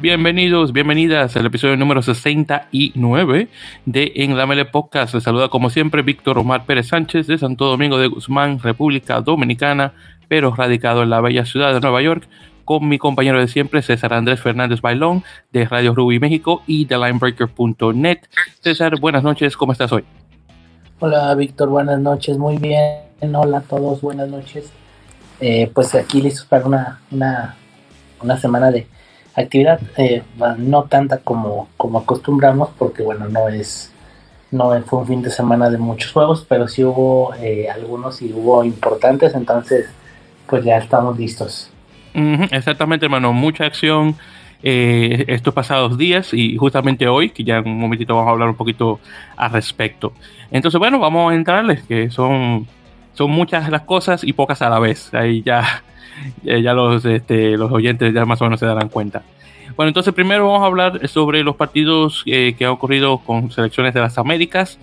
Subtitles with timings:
[0.00, 3.48] Bienvenidos, bienvenidas al episodio número 69
[3.84, 5.12] de En la Mele Podcast.
[5.12, 9.94] Les saluda como siempre Víctor Omar Pérez Sánchez de Santo Domingo de Guzmán, República Dominicana,
[10.28, 12.28] pero radicado en la bella ciudad de Nueva York,
[12.64, 16.96] con mi compañero de siempre César Andrés Fernández Bailón de Radio Ruby México y de
[16.96, 18.20] Linebreaker.net.
[18.60, 20.04] César, buenas noches, ¿cómo estás hoy?
[21.00, 23.07] Hola Víctor, buenas noches, muy bien.
[23.20, 24.72] Hola a todos, buenas noches.
[25.40, 27.56] Eh, pues aquí listos para una, una,
[28.22, 28.86] una semana de
[29.34, 30.22] actividad eh,
[30.58, 33.92] no tanta como, como acostumbramos porque bueno no es
[34.50, 38.32] no fue un fin de semana de muchos juegos pero sí hubo eh, algunos y
[38.32, 39.86] hubo importantes entonces
[40.48, 41.70] pues ya estamos listos
[42.50, 44.16] exactamente hermano mucha acción
[44.60, 48.56] estos pasados días y justamente hoy que ya en un momentito vamos a hablar un
[48.56, 48.98] poquito
[49.36, 50.12] al respecto
[50.50, 52.66] entonces bueno vamos a entrarles que son
[53.18, 55.82] son muchas las cosas y pocas a la vez ahí ya
[56.44, 59.22] ya los, este, los oyentes ya más o menos se darán cuenta.
[59.76, 63.94] Bueno, entonces primero vamos a hablar sobre los partidos eh, que han ocurrido con selecciones
[63.94, 64.78] de las Américas.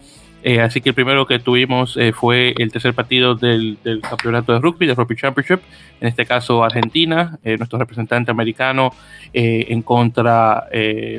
[0.48, 4.60] Eh, así que el primero que tuvimos eh, fue el tercer partido del, campeonato de
[4.60, 5.60] rugby, del Rugby Championship.
[6.00, 8.94] En este caso, Argentina, nuestro representante americano,
[9.34, 10.66] en contra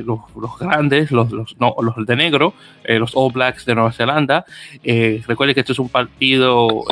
[0.05, 2.53] los, los, grandes, los, los, no, los de negro,
[2.87, 4.45] los All Blacks de Nueva Zelanda.
[4.83, 6.85] recuerde que este es un partido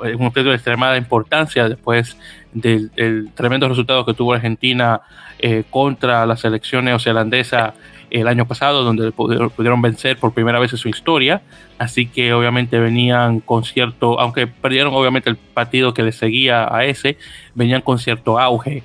[0.00, 2.16] un partido de extremada importancia después
[2.52, 2.90] del,
[3.34, 5.00] tremendo resultado que tuvo Argentina
[5.38, 7.74] eh, contra la selección neozelandesa
[8.10, 11.42] el año pasado, donde pudieron, vencer por primera vez en su historia.
[11.78, 16.84] Así que obviamente venían con cierto, aunque perdieron obviamente el partido que les seguía a
[16.84, 17.16] ese,
[17.54, 18.82] venían con cierto auge.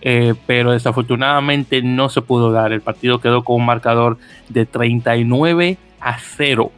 [0.00, 2.72] Eh, pero desafortunadamente no se pudo dar.
[2.72, 6.72] El partido quedó con un marcador de 39 a 0.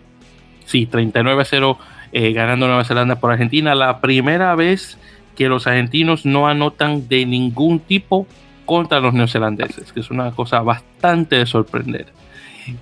[0.65, 1.79] Sí, 39 a 0
[2.13, 3.75] eh, ganando Nueva Zelanda por Argentina.
[3.75, 4.99] La primera vez
[5.37, 8.27] que los argentinos no anotan de ningún tipo
[8.65, 12.07] contra los neozelandeses, que es una cosa bastante de sorprender.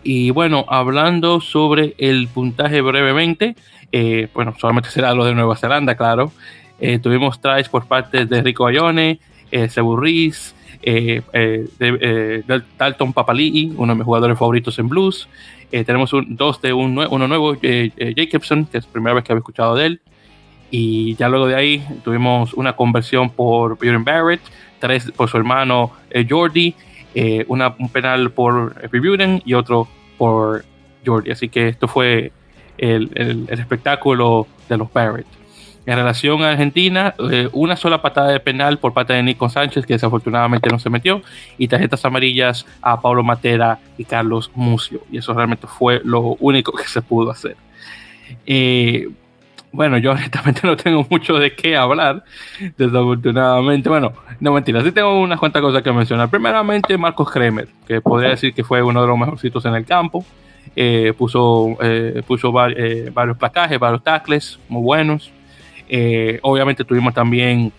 [0.03, 3.56] Y bueno, hablando sobre el puntaje brevemente,
[3.91, 6.32] eh, bueno, solamente será lo de Nueva Zelanda, claro.
[6.81, 9.19] Eh, tuvimos tries por parte de Rico Ayone,
[9.50, 11.22] eh, Seburris, eh,
[12.78, 15.28] Dalton Papali'i, uno de mis jugadores favoritos en blues,
[15.72, 19.15] eh, tenemos un, dos de un, uno nuevo, eh, eh, Jacobson, que es la primera
[19.15, 20.00] vez que había escuchado de él.
[20.71, 24.42] Y ya luego de ahí tuvimos una conversión por Bjorn Barrett,
[24.82, 25.93] tres por su hermano
[26.28, 26.75] Jordi,
[27.47, 29.88] una, un penal por Buren y otro
[30.19, 30.65] por
[31.06, 31.31] Jordi.
[31.31, 32.32] Así que esto fue
[32.78, 35.26] el, espectáculo de los Barrett.
[35.84, 39.84] En relación a Argentina, eh, una sola patada de penal por parte de Nico Sánchez,
[39.84, 41.22] que desafortunadamente no se metió,
[41.59, 45.03] y tarjetas amarillas a Pablo Matera y Carlos Mucio.
[45.10, 47.56] Y eso realmente fue lo único que se pudo hacer.
[48.47, 49.09] Eh,
[49.72, 52.25] bueno, yo honestamente no tengo mucho de qué hablar,
[52.77, 53.88] desafortunadamente.
[53.88, 56.28] Bueno, no mentira, sí tengo unas cuantas cosas que mencionar.
[56.28, 60.25] Primeramente, Marcos Kremer, que podría decir que fue uno de los mejorcitos en el campo.
[60.75, 61.77] Eh, puso
[62.27, 65.33] puso varios placajes, varios tackles muy buenos.
[65.94, 67.71] Eh, obviamente tuvimos también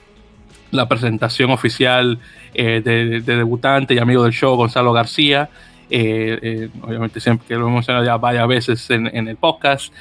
[0.70, 2.20] la presentación oficial
[2.54, 5.50] eh, de, debutante y amigo del show, Gonzalo García.
[5.90, 9.92] Eh, obviamente siempre que lo hemos mencionado ya varias veces en, el podcast,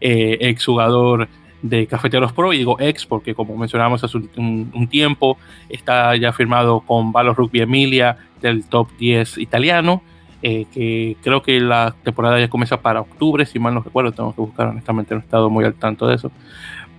[0.00, 1.28] ex jugador
[1.62, 6.80] de Cafeteros Pro, y digo ex porque como mencionamos hace un, tiempo, está ya firmado
[6.80, 10.02] con Valor Rugby Emilia del top 10 italiano,
[10.42, 14.40] que creo que la temporada ya comienza para octubre, si mal no recuerdo, tengo que
[14.40, 16.32] buscar honestamente, no he estado muy al tanto de eso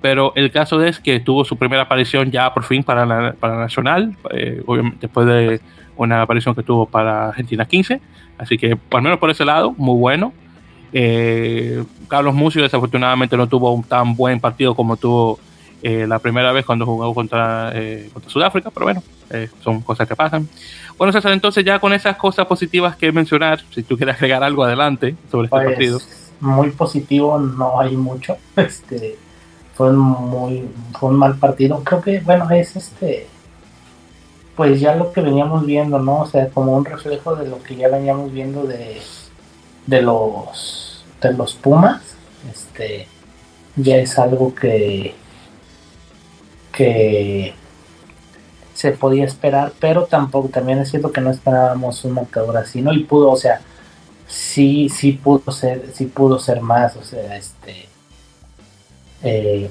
[0.03, 3.56] pero el caso es que tuvo su primera aparición ya por fin para la, para
[3.56, 5.62] Nacional, eh, obviamente después de
[5.96, 8.02] una aparición que tuvo para Argentina 15,
[8.38, 10.34] así que al menos por ese lado, muy bueno.
[10.94, 15.40] Eh, Carlos Mucio desafortunadamente no tuvo un tan buen partido como tuvo
[15.81, 17.74] eh, la primera vez cuando jugó contra,
[18.14, 19.03] contra Sudáfrica, pero bueno,
[19.62, 20.48] son cosas que pasan.
[20.98, 24.64] Bueno, César, entonces ya con esas cosas positivas que mencionar, si tú quieres agregar algo
[24.64, 26.00] adelante sobre este pues, partido.
[26.40, 28.38] Muy positivo, no hay mucho.
[28.56, 29.18] Este,
[29.76, 30.70] fue un muy
[31.00, 33.28] fue un mal partido creo que bueno es este
[34.56, 37.76] pues ya lo que veníamos viendo no o sea como un reflejo de lo que
[37.76, 39.02] ya veníamos viendo de
[39.88, 40.83] de los
[41.29, 42.02] de los Pumas
[42.52, 43.08] este
[43.75, 45.16] ya es algo que
[46.72, 47.53] que
[48.73, 52.93] se podía esperar pero tampoco también es cierto que no esperábamos un marcador así no
[52.93, 53.61] y pudo o sea
[54.28, 57.87] sí sí pudo ser sí pudo ser más o sea este
[59.23, 59.69] eh,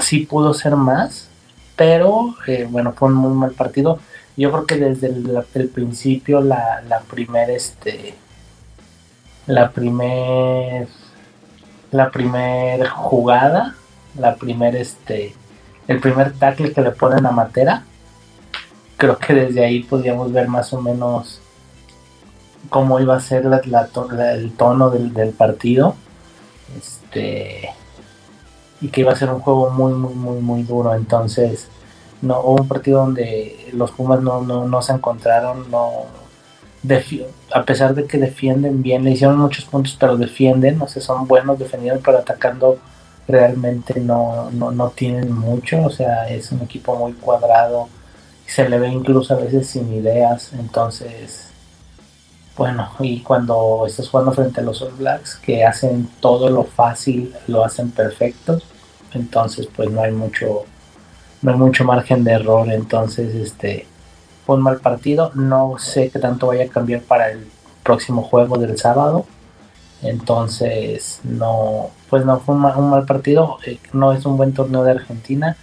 [0.00, 1.28] sí pudo ser más,
[1.76, 3.98] pero eh, bueno, fue un muy mal partido.
[4.36, 8.14] Yo creo que desde el, principio la, la primer este
[9.46, 10.88] la primer
[11.92, 13.76] la primer jugada,
[14.18, 15.34] la primer este
[15.86, 17.84] el primer tackle que le ponen a Matera.
[18.96, 21.40] Creo que desde ahí podíamos ver más o menos
[22.70, 25.94] cómo iba a ser la, el tono del, del, partido.
[26.76, 27.70] Este
[28.80, 30.94] y que iba a ser un juego muy muy muy muy duro.
[30.94, 31.68] Entonces,
[32.20, 36.25] no hubo un partido donde los Pumas no, no, no se encontraron, no
[37.52, 41.26] a pesar de que defienden bien, le hicieron muchos puntos, pero defienden, o sea, son
[41.26, 42.78] buenos defendiendo, pero atacando
[43.28, 47.88] realmente no, no, no tienen mucho, o sea, es un equipo muy cuadrado,
[48.46, 51.48] se le ve incluso a veces sin ideas, entonces,
[52.56, 57.34] bueno, y cuando estás jugando frente a los All Blacks, que hacen todo lo fácil,
[57.48, 58.60] lo hacen perfecto,
[59.12, 60.64] entonces pues no hay mucho,
[61.42, 63.86] no hay mucho margen de error, entonces, este,
[64.46, 65.32] fue un mal partido.
[65.34, 67.46] No sé qué tanto vaya a cambiar para el
[67.82, 69.26] próximo juego del sábado.
[70.02, 73.58] Entonces, no, pues no fue un mal, partido.
[73.66, 75.56] Eh, no es un buen torneo de Argentina.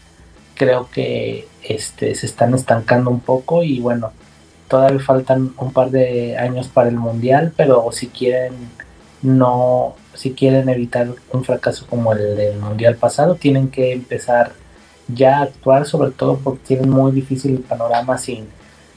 [0.55, 4.11] Creo que este, se están estancando un poco y bueno,
[4.67, 8.53] todavía faltan un par de años para el mundial, pero si quieren
[9.23, 14.51] no, si quieren evitar un fracaso como el del mundial pasado, tienen que empezar
[15.07, 18.47] ya a actuar, sobre todo porque tienen muy difícil el panorama sin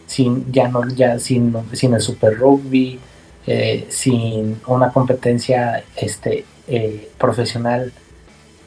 [0.06, 2.98] sin ya no ya sin, sin el super rugby
[3.46, 7.92] eh, sin una competencia este eh, profesional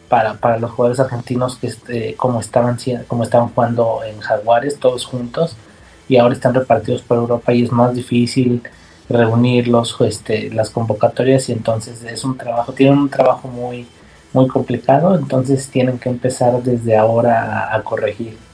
[0.08, 2.78] para, para, los jugadores argentinos que este, como estaban
[3.08, 5.56] como estaban jugando en Jaguares todos juntos
[6.08, 8.64] y ahora están repartidos por Europa y es más difícil
[9.10, 13.88] reunirlos este, las convocatorias y entonces es un trabajo tienen un trabajo muy
[14.34, 18.49] muy complicado entonces tienen que empezar desde ahora a corregir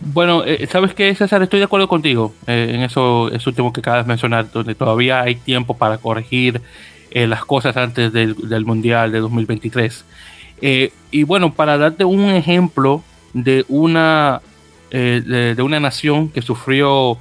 [0.00, 1.42] bueno, eh, ¿sabes qué, César?
[1.42, 5.22] Estoy de acuerdo contigo eh, en eso, eso último que acabas de mencionar, donde todavía
[5.22, 6.60] hay tiempo para corregir
[7.10, 10.04] eh, las cosas antes del, Mundial de 2023.
[11.10, 13.02] y bueno, para darte un ejemplo
[13.32, 14.40] de una,
[14.90, 17.18] de, de, una nación que sufrió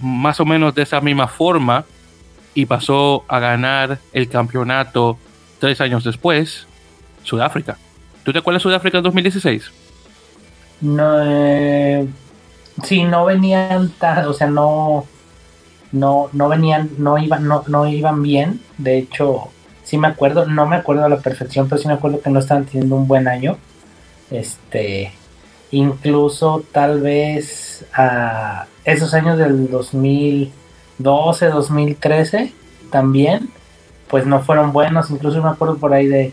[0.00, 1.84] más o menos de esa misma forma
[2.54, 5.18] y pasó a ganar el campeonato
[5.58, 6.66] tres años después,
[7.22, 7.78] Sudáfrica.
[8.24, 9.83] ¿Tú te acuerdas de Sudáfrica en 2016?
[10.84, 12.06] No eh,
[12.84, 13.92] sí no venían
[14.26, 15.06] o sea no
[15.92, 18.60] no no venían no iban no, no iban bien.
[18.78, 19.48] De hecho
[19.82, 22.38] sí me acuerdo no me acuerdo a la perfección pero sí me acuerdo que no
[22.38, 23.56] estaban teniendo un buen año.
[24.30, 25.12] Este
[25.70, 32.52] incluso tal vez a esos años del 2012 2013
[32.90, 33.50] también
[34.08, 35.10] pues no fueron buenos.
[35.10, 36.32] Incluso me acuerdo por ahí de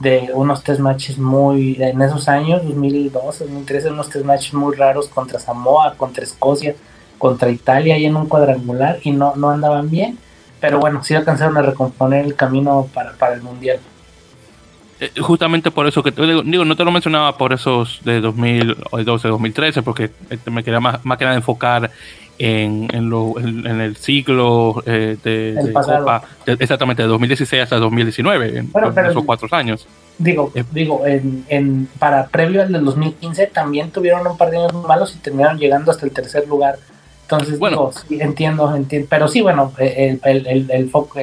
[0.00, 5.08] de unos tres matches muy, en esos años, 2012, 2013, unos tres matches muy raros
[5.08, 6.74] contra Samoa, contra Escocia,
[7.18, 10.18] contra Italia y en un cuadrangular y no, no andaban bien.
[10.60, 13.78] Pero bueno, sí alcanzaron a recomponer el camino para, para el Mundial.
[15.00, 19.28] Eh, justamente por eso que te digo, no te lo mencionaba por esos de 2012,
[19.28, 21.90] 2013, porque este, me quería más, más que nada enfocar
[22.38, 28.72] en, en, lo, en, el ciclo eh, de, Copa, exactamente de 2016 hasta 2019, en,
[29.10, 29.86] esos cuatro años.
[30.18, 34.58] Digo, eh, digo en, en, para previo al del 2015 también tuvieron un par de
[34.58, 36.78] años malos y terminaron llegando hasta el tercer lugar.
[37.22, 41.18] Entonces, bueno, entiendo, entiendo, pero sí, bueno, el, el, el, el foco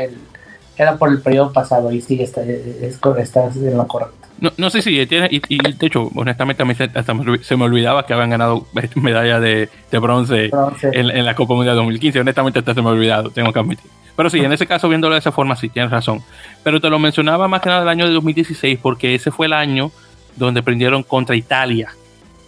[0.78, 4.25] era por el periodo pasado y sí, está, es, estás en lo correcto.
[4.40, 8.14] No, no sé si tiene, y, de hecho, honestamente, a mí se, me olvidaba que
[8.14, 10.52] habían ganado medalla de, bronce,
[10.92, 12.20] En, la Copa Mundial 2015.
[12.20, 13.90] Honestamente, hasta se me ha olvidado, tengo que admitir.
[14.16, 16.22] Pero sí, en ese caso, viéndolo de esa forma, sí, tienes razón.
[16.64, 19.54] Pero te lo mencionaba más que nada el año de 2016, porque ese fue el
[19.54, 19.92] año
[20.36, 21.92] donde prendieron contra Italia,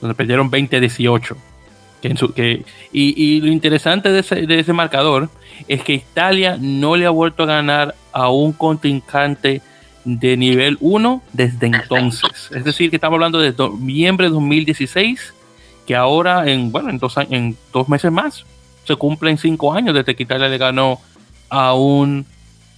[0.01, 1.35] donde perdieron 20-18.
[2.01, 5.29] Que que, y, lo interesante de ese, de ese marcador
[5.67, 9.61] es que Italia no le ha vuelto a ganar a un contrincante
[10.07, 12.49] de nivel 1 desde entonces.
[12.55, 15.33] Es decir, que estamos hablando de noviembre de 2016,
[15.85, 18.45] que ahora en, bueno, en dos, en dos meses más
[18.85, 21.01] se cumplen cinco años desde que Italia le ganó
[21.49, 22.25] a un,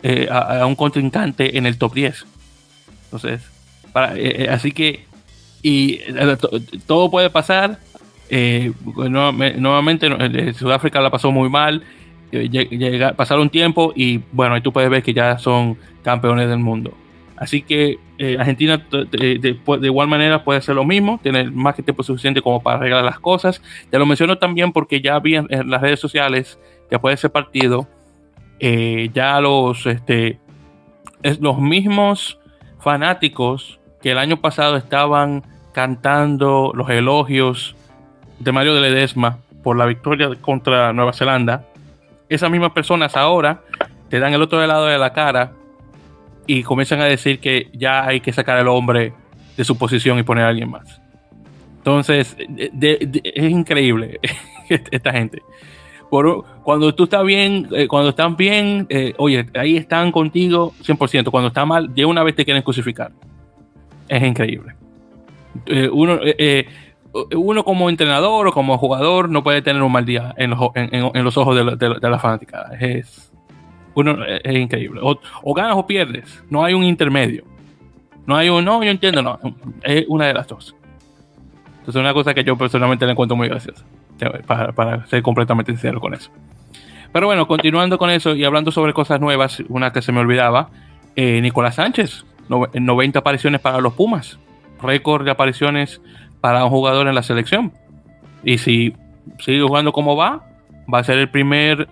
[0.01, 2.25] eh, a, un contrincante en el top 10.
[3.05, 3.41] Entonces,
[3.93, 5.05] para, eh, eh, así que,
[5.61, 5.99] y
[6.87, 7.79] todo puede pasar.
[8.31, 11.83] nuevamente, Sudáfrica la pasó muy mal.
[12.31, 16.59] Llega, pasaron un tiempo y bueno, ahí tú puedes ver que ya son campeones del
[16.59, 16.95] mundo.
[17.39, 22.03] Así que eh, Argentina de, igual manera puede hacer lo mismo, tener más que tiempo
[22.03, 23.61] suficiente como para arreglar las cosas.
[23.89, 27.87] Te lo menciono también porque ya vi en, las redes sociales, después de ese partido,
[28.59, 30.37] eh, ya los, este,
[31.39, 32.37] los mismos
[32.81, 35.43] fanáticos que el año pasado estaban
[35.73, 37.73] cantando los elogios
[38.39, 41.65] de Mario de Ledesma por la victoria contra Nueva Zelanda,
[42.27, 43.61] esas mismas personas ahora
[44.09, 45.53] te dan el otro lado de la cara
[46.49, 49.13] y comienzan a decir que ya hay que sacar al hombre
[49.55, 50.99] de su posición y poner a alguien más.
[51.77, 54.19] Entonces, es increíble
[54.89, 55.43] esta gente.
[56.09, 61.29] Cuando tú estás bien, eh, cuando están bien, eh, oye, ahí están contigo 100%.
[61.29, 63.11] Cuando está mal, de una vez te quieren crucificar.
[64.07, 64.73] Es increíble.
[65.67, 66.19] Eh, uno,
[67.35, 71.23] uno como entrenador o como jugador no puede tener un mal día en los, en,
[71.23, 72.97] los ojos de la, de.
[72.97, 73.28] Es,
[73.99, 75.01] uno, es increíble.
[75.03, 76.43] O, ganas o pierdes.
[76.49, 77.43] No hay un intermedio.
[78.25, 79.39] No hay un, no, yo entiendo, no.
[79.83, 80.75] Es una de las dos.
[81.79, 83.83] Entonces, es una cosa que yo personalmente le encuentro muy graciosa.
[84.45, 86.29] Para, para ser completamente sincero con eso.
[87.11, 90.69] Pero bueno, continuando con eso y hablando sobre cosas nuevas, una que se me olvidaba,
[91.15, 94.39] eh, Nicolás Sánchez, 90 apariciones para los Pumas,
[94.81, 96.01] récord de apariciones
[96.41, 97.73] para un jugador en la selección.
[98.43, 98.93] Y si
[99.39, 100.45] sigue jugando como va,
[100.91, 101.87] va a ser el primer,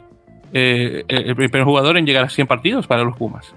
[0.53, 3.53] eh, el primer jugador en llegar a 100 partidos para los Pumas.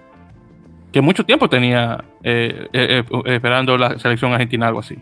[0.93, 4.99] Que mucho tiempo tenía eh, eh, esperando la selección argentina, algo así.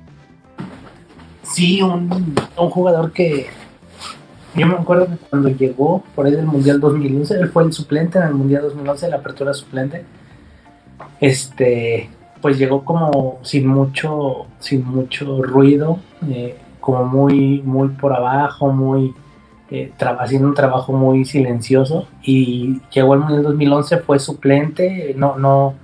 [1.43, 3.47] Sí, un, un, jugador que
[4.55, 8.19] yo me acuerdo que cuando llegó por ahí del Mundial 2011, él fue el suplente
[8.19, 10.05] en el Mundial 2011, la apertura suplente.
[11.21, 18.73] Este, pues llegó como sin mucho, sin mucho ruido, eh, como muy, muy por abajo,
[18.73, 19.15] muy
[19.71, 25.75] eh, haciendo un trabajo muy silencioso y llegó al Mundial 2011, fue suplente, no, no,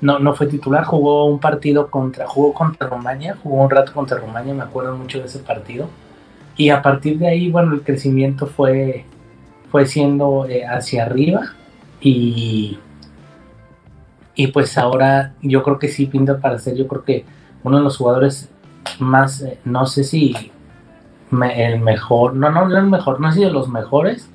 [0.00, 4.18] no, no fue titular, jugó un partido contra, jugó contra Rumania, jugó un rato contra
[4.18, 5.88] Rumania, me acuerdo mucho de ese partido.
[6.56, 9.04] Y a partir de ahí, bueno, el crecimiento fue,
[9.70, 11.42] fue siendo eh, hacia arriba
[12.00, 12.78] y
[14.34, 17.24] y pues ahora yo creo que sí pinta para ser, yo creo que
[17.62, 18.50] uno de los jugadores
[18.98, 20.34] más, eh, no sé si
[21.42, 24.28] el mejor, no, no, no el mejor, no ha sido de los mejores,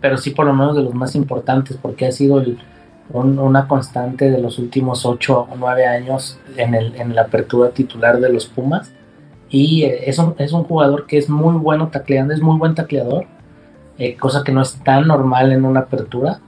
[0.00, 2.42] pero sí por lo menos de los más importantes, porque ha sido
[3.12, 8.20] una constante de los últimos 8 o 9 años en, el, en la apertura titular
[8.20, 8.92] de los Pumas.
[9.48, 12.74] Y eh, es, un, es un jugador que es muy bueno tacleando, es muy buen
[12.74, 13.26] tacleador,
[13.98, 16.40] eh, cosa que no es tan normal en una apertura.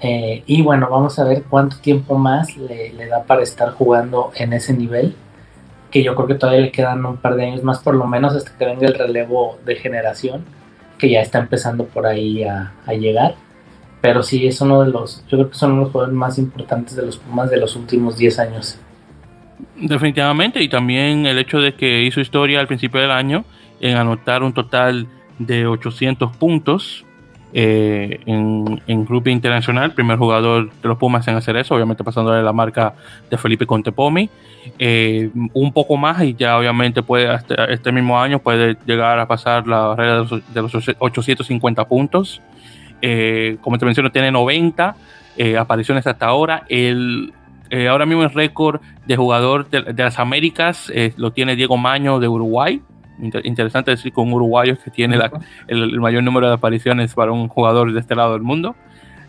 [0.00, 4.52] Eh, y bueno, vamos a ver cuánto tiempo más le, da para estar jugando en
[4.52, 5.16] ese nivel.
[5.96, 8.34] Que yo creo que todavía le quedan un par de años más, por lo menos
[8.34, 10.44] hasta que venga el relevo de generación,
[10.98, 13.34] que ya está empezando por ahí a, llegar.
[14.02, 17.06] Pero sí, es uno de los, yo creo que son los jugadores más importantes de
[17.06, 18.78] los Pumas de los últimos 10 años.
[19.74, 23.46] Definitivamente, y también el hecho de que hizo historia al principio del año
[23.80, 25.06] en anotar un total
[25.38, 27.05] de 800 puntos
[27.58, 32.42] eh, en, en grupo internacional, primer jugador de los Pumas en hacer eso, obviamente pasándole
[32.42, 32.92] la marca
[33.30, 34.28] de Felipe Contepomi.
[34.78, 39.26] Eh, un poco más y ya obviamente puede hasta este mismo año puede llegar a
[39.26, 42.42] pasar la barrera de los, 850 puntos.
[43.00, 44.94] Eh, como te menciono, tiene 90
[45.58, 46.64] apariciones hasta ahora.
[46.68, 47.32] El,
[47.88, 52.28] ahora mismo el récord de jugador de, de las Américas lo tiene Diego Maño de
[52.28, 52.82] Uruguay
[53.18, 55.18] interesante decir con uruguayos que tiene
[55.68, 58.76] el, mayor número de apariciones para un jugador de este lado del mundo.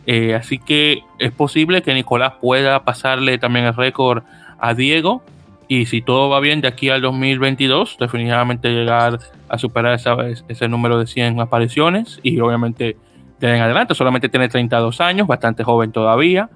[0.06, 4.24] Eh, así que es posible que Nicolás pueda pasarle también el récord
[4.60, 5.24] a Diego.
[5.70, 10.00] Y si todo va bien de aquí al 2022, definitivamente llegar a superar
[10.48, 12.22] ese número de 100 apariciones.
[12.24, 12.96] Y obviamente
[13.40, 16.50] de en adelante, solamente tiene 32 años, bastante joven todavía.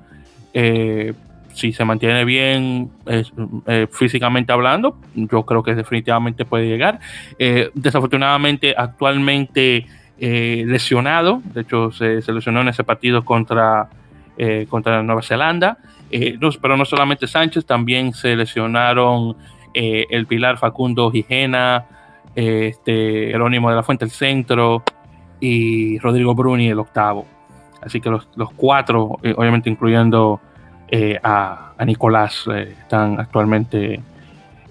[0.53, 1.13] Eh,
[1.53, 6.99] si se mantiene bien eh, físicamente hablando, yo creo que definitivamente puede llegar.
[7.39, 9.85] Eh, desafortunadamente, actualmente
[10.19, 13.89] eh, lesionado, de hecho se, lesionó en ese partido contra,
[14.69, 15.77] contra Nueva Zelanda,
[16.61, 19.37] pero no solamente Sánchez, también se lesionaron
[19.73, 21.85] el Pilar Facundo Gijena,
[22.35, 24.83] este, Jerónimo de la Fuente, el centro,
[25.39, 27.25] y Rodrigo Bruni, el octavo.
[27.81, 30.41] Así que los, los cuatro, obviamente incluyendo
[30.93, 34.01] eh, a, Nicolás eh, están actualmente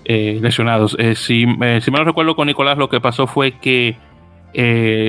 [0.04, 0.94] eh, lesionados.
[1.14, 1.46] si,
[1.80, 3.96] si no recuerdo con Nicolás, lo que pasó fue que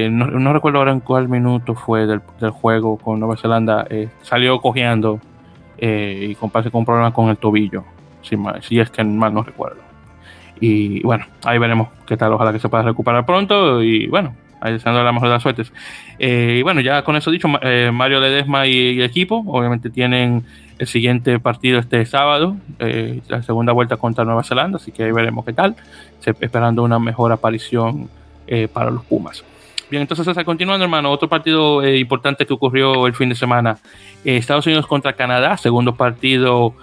[0.09, 3.85] no, recuerdo ahora en cuál minuto fue del, juego con Nueva Zelanda,
[4.21, 5.19] salió cojeando
[5.77, 7.83] y con un problema con el tobillo,
[8.21, 9.81] si, si es que mal no recuerdo.
[10.61, 14.73] Y bueno, ahí veremos qué tal, ojalá que se pueda recuperar pronto y bueno, ahí
[14.73, 15.73] deseando la mejor de las suertes.
[16.19, 20.45] y bueno, ya con eso dicho, Mario Ledesma y, el equipo obviamente tienen
[20.81, 25.11] el siguiente partido este sábado, eh, la segunda vuelta contra Nueva Zelanda, así que ahí
[25.11, 25.75] veremos qué tal,
[26.39, 28.09] esperando una mejor aparición
[28.47, 29.45] eh, para los Pumas.
[29.91, 33.77] Bien, entonces continuando, hermano, otro partido eh, importante que ocurrió el fin de semana,
[34.25, 36.73] Estados Unidos contra Canadá, segundo partido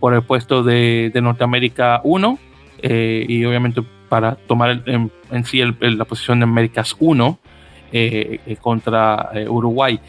[0.00, 2.38] por el puesto de, Norteamérica 1,
[2.82, 7.38] y obviamente para tomar en, sí la posición de Américas 1.
[8.60, 10.00] Contra Uruguay.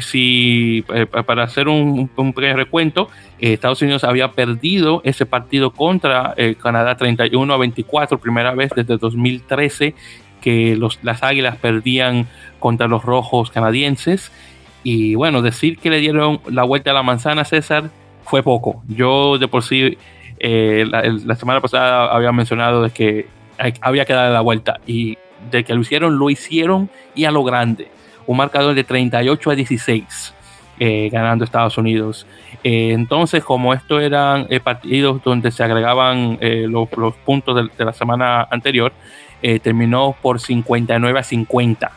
[0.00, 0.84] si
[1.26, 7.52] para hacer un, un pequeño recuento, Estados Unidos había perdido ese partido contra Canadá 31
[7.52, 9.94] a 24, primera vez desde 2013
[10.40, 12.26] que las Águilas perdían
[12.58, 14.32] contra los Rojos canadienses.
[14.82, 17.90] Y bueno, decir que le dieron la vuelta a la manzana, César,
[18.24, 18.82] fue poco.
[18.88, 19.98] Yo de por sí,
[20.38, 23.26] eh, la, semana pasada había mencionado de que
[23.80, 25.18] había que darle la vuelta y
[25.50, 27.88] de que lo hicieron, lo hicieron y a lo grande.
[28.26, 30.34] Un marcador de 38 a 16,
[30.78, 32.26] eh, ganando Estados Unidos.
[32.62, 36.88] Eh, entonces, como estos eran partidos donde se agregaban los,
[37.24, 38.92] puntos de, la semana anterior,
[39.62, 41.92] terminó por 59 a 50,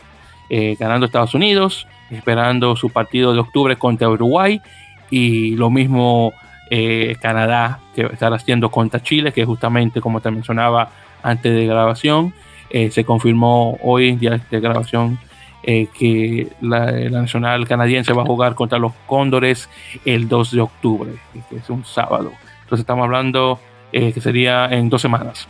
[0.79, 4.61] ganando Estados Unidos esperando su partido de octubre contra Uruguay
[5.09, 6.33] y lo mismo
[6.69, 10.91] eh, Canadá que estará haciendo contra Chile, que justamente como te mencionaba
[11.23, 12.33] antes de grabación,
[12.71, 15.19] eh, se confirmó hoy, día de grabación,
[15.63, 19.69] eh, que la, nacional canadiense va a jugar contra los Cóndores
[20.05, 21.11] el 2 de octubre,
[21.49, 22.31] que es un sábado.
[22.63, 23.59] Entonces estamos hablando
[23.91, 25.49] que sería en dos semanas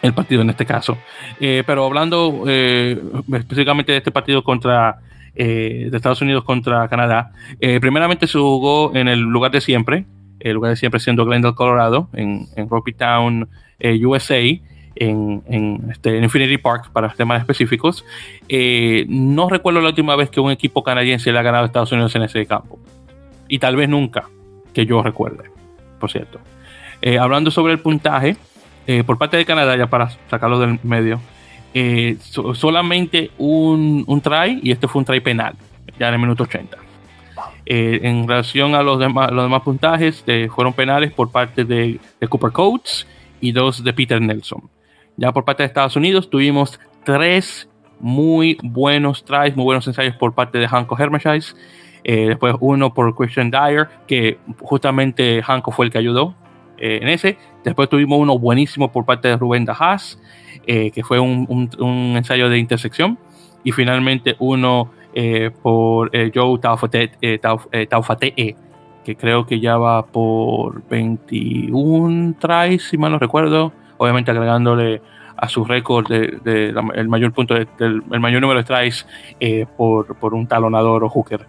[0.00, 0.96] el partido en este caso.
[1.38, 5.00] pero hablando específicamente de este partido contra
[5.40, 7.30] eh, de Estados Unidos contra Canadá.
[7.60, 10.04] Eh, primeramente se jugó en el lugar de siempre,
[10.40, 14.40] el lugar de siempre siendo Glendale, Colorado, en, Rocky Town, eh, USA,
[14.98, 18.04] en, este, Infinity Park para temas específicos.
[19.08, 22.14] no recuerdo la última vez que un equipo canadiense le ha ganado a Estados Unidos
[22.16, 22.78] en ese campo.
[23.48, 24.28] Y tal vez nunca,
[24.74, 25.50] que yo recuerde,
[25.98, 26.40] por cierto.
[27.20, 28.36] hablando sobre el puntaje,
[29.06, 31.20] por parte de Canadá, ya para sacarlo del medio,
[31.74, 35.54] eh, solamente un, un, try y este fue un try penal,
[35.98, 36.78] ya en el minuto 80.
[37.66, 42.00] Eh, en relación a los demás, los demás puntajes, eh, fueron penales por parte de,
[42.28, 43.06] Cooper Coates
[43.40, 44.62] y dos de Peter Nelson.
[45.18, 47.68] Ya por parte de Estados Unidos tuvimos tres
[48.00, 51.54] muy buenos tries, muy buenos ensayos por parte de Hanko Hermeshais.
[52.02, 56.34] después uno por Christian Dyer, que justamente Hanko fue el que ayudó
[56.78, 57.36] en ese.
[57.64, 60.18] Después tuvimos uno buenísimo por parte de Rubén Dajas.
[60.70, 61.70] Eh, que fue un,
[62.14, 63.18] ensayo de intersección,
[63.64, 67.10] y finalmente uno eh, por eh, Joe Taufatee,
[69.02, 75.02] que creo que ya va por 21 tries, si mal no recuerdo, obviamente agregándole
[75.36, 79.06] a su récord de, el mayor punto del el mayor número de tries
[79.76, 81.46] por, por, un talonador o hooker.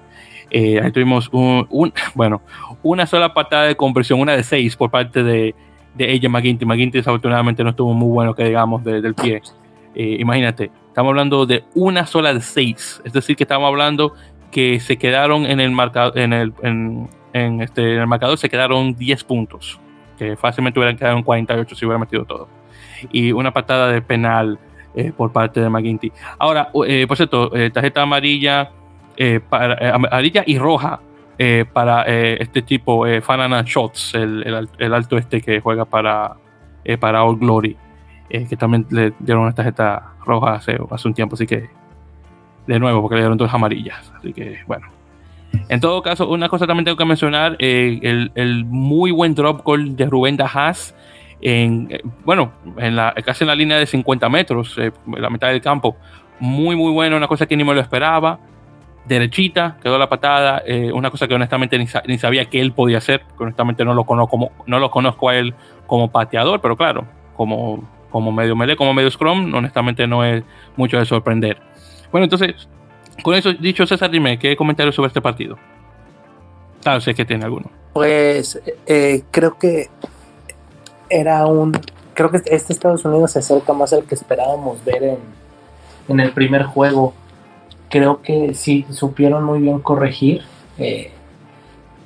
[0.53, 2.41] ahí tuvimos un, bueno,
[2.83, 5.55] una sola patada de conversión, una de seis por parte de,
[5.95, 6.65] de ella McGuinty.
[6.65, 9.41] McGuinty desafortunadamente no estuvo muy bueno, que digamos, del pie.
[9.95, 13.01] Eh, imagínate, estamos hablando de una sola de seis.
[13.03, 14.13] Es decir, que estamos hablando
[14.51, 19.23] que se quedaron en el marcador, en el, en, este, el marcador se quedaron 10
[19.23, 19.79] puntos.
[20.19, 22.47] Que fácilmente hubieran quedado en 48 si hubiera metido todo.
[23.11, 24.59] Y una patada de penal
[24.93, 26.11] eh, por parte de McGuinty.
[26.37, 28.69] Ahora, eh, por cierto, tarjeta amarilla,
[29.49, 30.99] para, amarilla y roja
[31.41, 36.35] eh, para eh, este tipo, eh, Fanana Shots, el, el, alto este que juega para,
[36.99, 37.77] para All Glory,
[38.27, 41.69] que también le dieron una tarjeta roja hace, hace un tiempo, así que
[42.67, 44.98] de nuevo, porque le dieron dos amarillas, así que bueno.
[45.67, 49.95] En todo caso, una cosa también tengo que mencionar, el, el, muy buen drop goal
[49.95, 50.95] de Rubén Dajas,
[51.41, 51.89] en,
[52.25, 55.95] bueno, en la, casi en la línea de 50 metros, en la mitad del campo.
[56.39, 58.39] Muy, muy bueno, una cosa que ni me lo esperaba
[59.09, 63.23] derechita, quedó la patada, eh, una cosa que honestamente ni, sabía que él podía hacer,
[63.37, 65.53] honestamente no lo conozco como, no lo conozco a él
[65.87, 70.43] como pateador, pero claro, como, como medio melee, como medio scrum, honestamente no es
[70.77, 71.57] mucho de sorprender.
[72.11, 72.69] Bueno, entonces,
[73.23, 75.57] con eso dicho, César, dime, ¿qué comentarios sobre este partido?
[76.81, 77.69] Claro, sé que tiene alguno.
[77.93, 79.89] Pues eh, creo que
[81.09, 81.77] era un.
[82.13, 85.17] Creo que este Estados Unidos se acerca más al que esperábamos ver en,
[86.07, 87.13] en el primer juego
[87.89, 90.43] creo que sí supieron muy bien corregir
[90.77, 91.11] eh,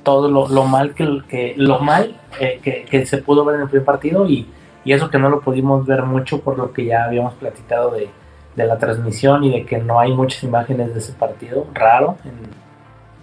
[0.02, 4.28] todo lo, mal que, lo mal eh, que, se pudo ver en el primer partido
[4.28, 4.48] y,
[4.84, 8.10] eso que no lo pudimos ver mucho por lo que ya habíamos platicado de,
[8.56, 12.16] la transmisión y de que no hay muchas imágenes de ese partido, raro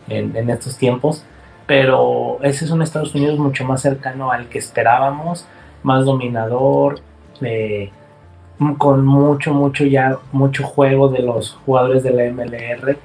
[0.09, 1.23] en, estos tiempos,
[1.65, 5.47] pero ese es un Estados Unidos mucho más cercano al que esperábamos,
[5.83, 6.99] más dominador,
[7.41, 7.91] eh,
[8.77, 12.97] con mucho, mucho ya, mucho juego de los jugadores de la MLR.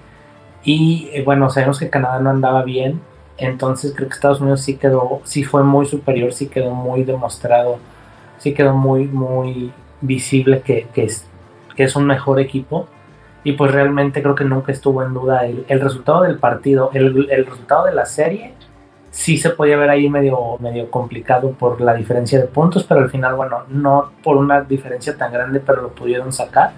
[0.64, 3.00] Y eh, bueno, sabemos que Canadá no andaba bien,
[3.38, 7.78] entonces creo que Estados Unidos sí quedó, sí fue muy superior, sí quedó muy demostrado,
[8.38, 11.08] sí quedó muy, muy visible que, que,
[11.76, 12.88] que es un mejor equipo.
[13.44, 17.28] Y pues realmente creo que nunca estuvo en duda el, el resultado del partido, el,
[17.30, 18.54] el resultado de la serie
[19.16, 23.10] sí se podía ver ahí medio, medio complicado por la diferencia de puntos, pero al
[23.10, 26.72] final, bueno, no por una diferencia tan grande, pero lo pudieron sacar.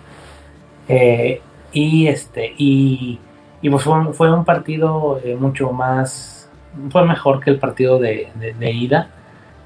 [0.88, 1.40] Eh,
[1.72, 3.18] Y este, y,
[3.60, 6.48] y pues fue, un partido eh, mucho más,
[6.90, 9.10] fue mejor que el partido de, de, ida.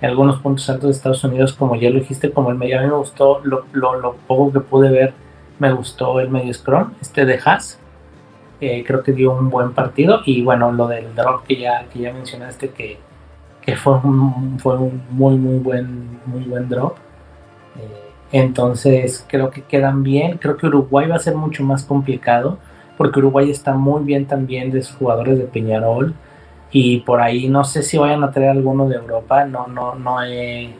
[0.00, 2.82] En algunos puntos altos de Estados Unidos, como ya lo dijiste, como el medio, a
[2.82, 5.14] mí me gustó, lo, lo, poco que pude ver,
[5.62, 7.78] me gustó el medio scrum, este de Haas.
[8.58, 10.20] creo que dio un buen partido.
[10.26, 12.98] Y bueno, lo del drop que ya, que ya mencionaste, que,
[13.60, 16.96] que fue, un, fue un muy, muy buen, muy buen drop.
[17.78, 20.38] Eh, entonces creo que quedan bien.
[20.38, 22.58] Creo que Uruguay va a ser mucho más complicado
[22.98, 26.14] porque Uruguay está muy bien también de sus jugadores de Peñarol
[26.72, 30.22] y por ahí no sé si vayan a traer alguno de Europa, no, no, no
[30.22, 30.74] he,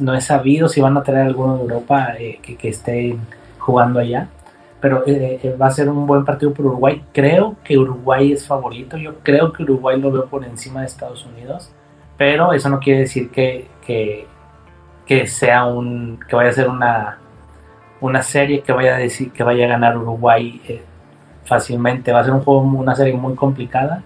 [0.00, 3.20] no sabido si van a traer alguno de Europa eh, que, que estén
[3.64, 4.28] jugando allá,
[4.80, 7.02] pero eh, eh, va a ser un buen partido por Uruguay.
[7.12, 11.24] Creo que Uruguay es favorito, yo creo que Uruguay lo veo por encima de Estados
[11.24, 11.70] Unidos,
[12.18, 14.26] pero eso no quiere decir que, que,
[15.26, 17.18] sea un, que vaya a ser una,
[18.00, 20.60] una serie que vaya a decir que vaya a ganar Uruguay
[21.44, 22.12] fácilmente.
[22.12, 24.02] Va a ser un juego, una serie muy complicada.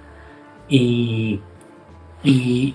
[0.69, 1.41] Y,
[2.23, 2.75] y,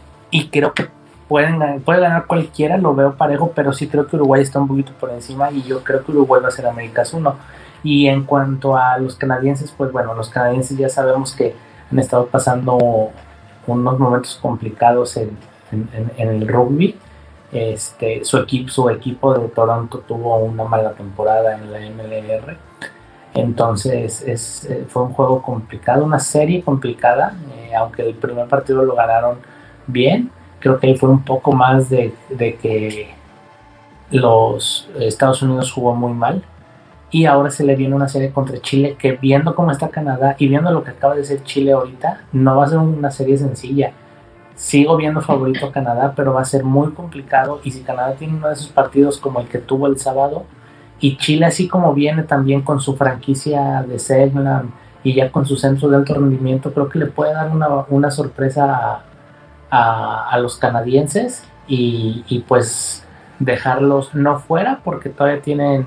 [0.52, 0.88] creo que
[1.34, 4.92] pueden, puede ganar cualquiera, lo veo parejo, pero sí creo que Uruguay está un poquito
[5.00, 7.36] por encima y yo creo que Uruguay va a ser Américas 1.
[7.82, 11.56] Y en cuanto a los canadienses, pues bueno, los canadienses ya sabemos que
[11.92, 13.10] han estado pasando
[13.66, 15.36] unos momentos complicados en,
[15.72, 17.00] en, el rugby.
[17.52, 22.58] Este, su, equipo, su equipo de Toronto tuvo una mala temporada en la MLR
[23.34, 28.84] entonces es, eh, fue un juego complicado, una serie complicada, eh, aunque el primer partido
[28.84, 29.40] lo ganaron
[29.88, 30.30] bien,
[30.64, 33.14] creo que ahí fue un poco más de, que
[34.12, 36.42] los Estados Unidos jugó muy mal
[37.12, 40.48] y ahora se le viene una serie contra Chile que viendo cómo está Canadá y
[40.48, 43.92] viendo lo que acaba de ser Chile ahorita, no va a ser una serie sencilla.
[44.56, 48.38] Sigo viendo favorito a Canadá, pero va a ser muy complicado y si Canadá tiene
[48.38, 50.46] uno de esos partidos como el que tuvo el sábado,
[51.02, 54.72] y Chile, así como viene también con su franquicia de Segland
[55.04, 57.52] y ya con su centro de alto rendimiento, creo que le puede dar
[57.90, 59.04] una, sorpresa a,
[60.38, 63.06] los canadienses y, pues
[63.40, 65.86] dejarlos no fuera porque todavía tienen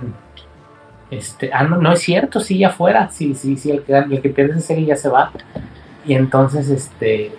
[1.11, 4.29] este ah no, es cierto sí ya fuera sí sí sí el que el que
[4.31, 5.31] pierde esa serie ya se va.
[6.05, 7.33] Y entonces este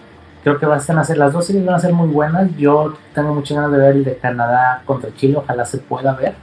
[0.44, 2.56] creo que van a ser las dos series van a ser muy buenas.
[2.58, 6.36] Yo tengo muchas ganas de ver el de Canadá contra Chile ojalá se pueda ver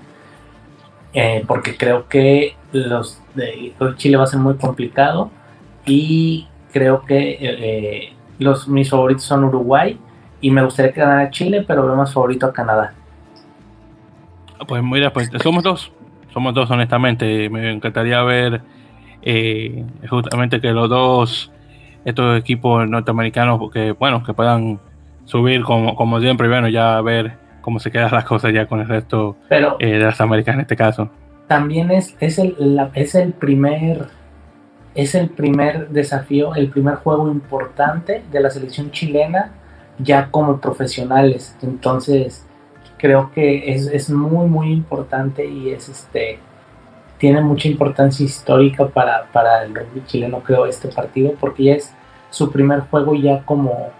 [1.14, 5.31] eh, porque creo que los de Chile va a ser muy complicado
[5.87, 9.99] y creo que eh, los mis favoritos son Uruguay
[10.40, 12.92] y me gustaría que ganara Chile, pero veo más favorito a Canadá.
[14.66, 15.92] Pues mira, pues somos dos,
[16.33, 17.49] somos dos honestamente.
[17.51, 18.62] Me encantaría ver
[20.09, 21.51] justamente que los dos
[22.05, 24.79] estos equipos norteamericanos, que bueno, que puedan
[25.25, 28.88] subir como, como siempre, bueno, ya ver cómo se quedan las cosas ya con el
[28.88, 31.11] resto Pero eh, de las Américas en este caso.
[31.49, 34.07] También es, es, el, es el primer
[34.95, 39.51] es el primer desafío, el primer juego importante de la selección chilena
[39.99, 41.57] ya como profesionales.
[41.63, 42.45] Entonces,
[42.99, 46.39] creo que es, es, muy, muy importante y es este
[47.19, 51.95] tiene mucha importancia histórica para, para el rugby chileno, creo, este partido, porque ya es
[52.29, 53.91] su primer juego ya como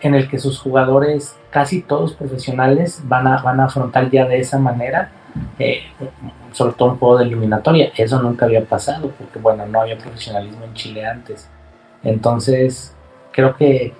[0.00, 4.38] en el que sus jugadores, casi todos profesionales, van a, van a afrontar ya de
[4.38, 5.10] esa manera,
[5.58, 5.82] eh,
[6.56, 7.92] sobre todo un juego de eliminatoria.
[7.94, 11.50] Eso nunca había pasado, porque bueno, no había profesionalismo en Chile antes.
[12.02, 12.96] Entonces,
[13.30, 13.92] creo que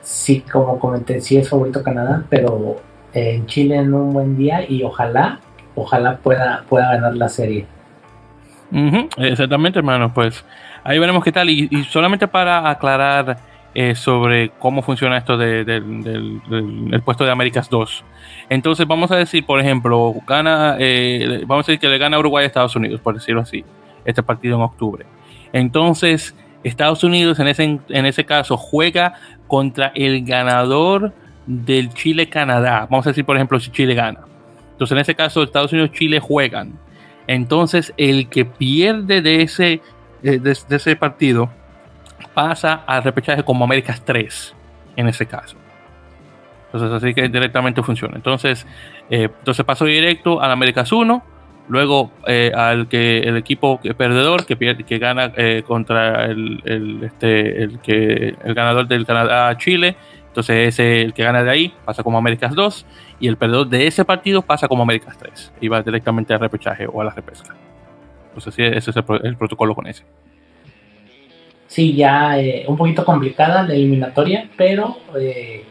[0.00, 2.80] sí, como comenté, sí es favorito Canadá, pero
[3.12, 5.40] en Chile en un buen día y ojalá,
[5.74, 7.66] ojalá pueda, pueda ganar la serie.
[9.18, 10.42] exactamente, hermano, pues
[10.84, 11.50] ahí veremos qué tal.
[11.50, 13.36] y solamente para aclarar
[13.72, 16.42] eh, sobre cómo funciona esto del,
[17.04, 18.04] puesto de Américas 2.
[18.48, 22.42] Entonces vamos a decir, por ejemplo, gana, eh, vamos a decir que le gana Uruguay
[22.42, 23.64] a Estados Unidos, por decirlo así,
[24.04, 25.06] este partido en octubre.
[25.52, 29.14] Entonces, Estados Unidos en ese, en ese caso juega
[29.46, 31.12] contra el ganador
[31.46, 32.88] del Chile-Canadá.
[32.90, 34.20] Vamos a decir, por ejemplo, si Chile gana.
[34.72, 36.76] Entonces, en ese caso, Estados Unidos-Chile juegan.
[37.28, 39.80] Entonces, el que pierde de ese,
[40.24, 41.50] eh, de ese partido
[42.34, 44.54] pasa al repechaje como Américas 3
[44.96, 45.56] en ese caso.
[46.72, 48.16] Entonces así que directamente funciona.
[48.16, 48.66] Entonces,
[49.08, 51.22] eh, entonces paso directo al Américas 1,
[51.68, 57.02] luego eh, al que el equipo perdedor que pierde, que gana eh, contra el, el,
[57.02, 59.96] este, el que el ganador del Canadá Chile.
[60.28, 62.86] Entonces ese el que gana de ahí pasa como Américas 2
[63.18, 66.86] y el perdedor de ese partido pasa como Américas 3 y va directamente al repechaje
[66.86, 67.56] o a la repesca.
[68.28, 70.04] Entonces sí, ese es el protocolo con ese
[71.70, 75.64] sí, ya eh, un poquito complicada la eliminatoria, pero eh,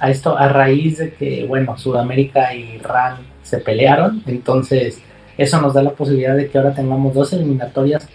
[0.00, 5.00] a esto a raíz de que, bueno, Sudamérica y RAN se pelearon, entonces
[5.38, 8.08] eso nos da la posibilidad de que ahora tengamos dos eliminatorias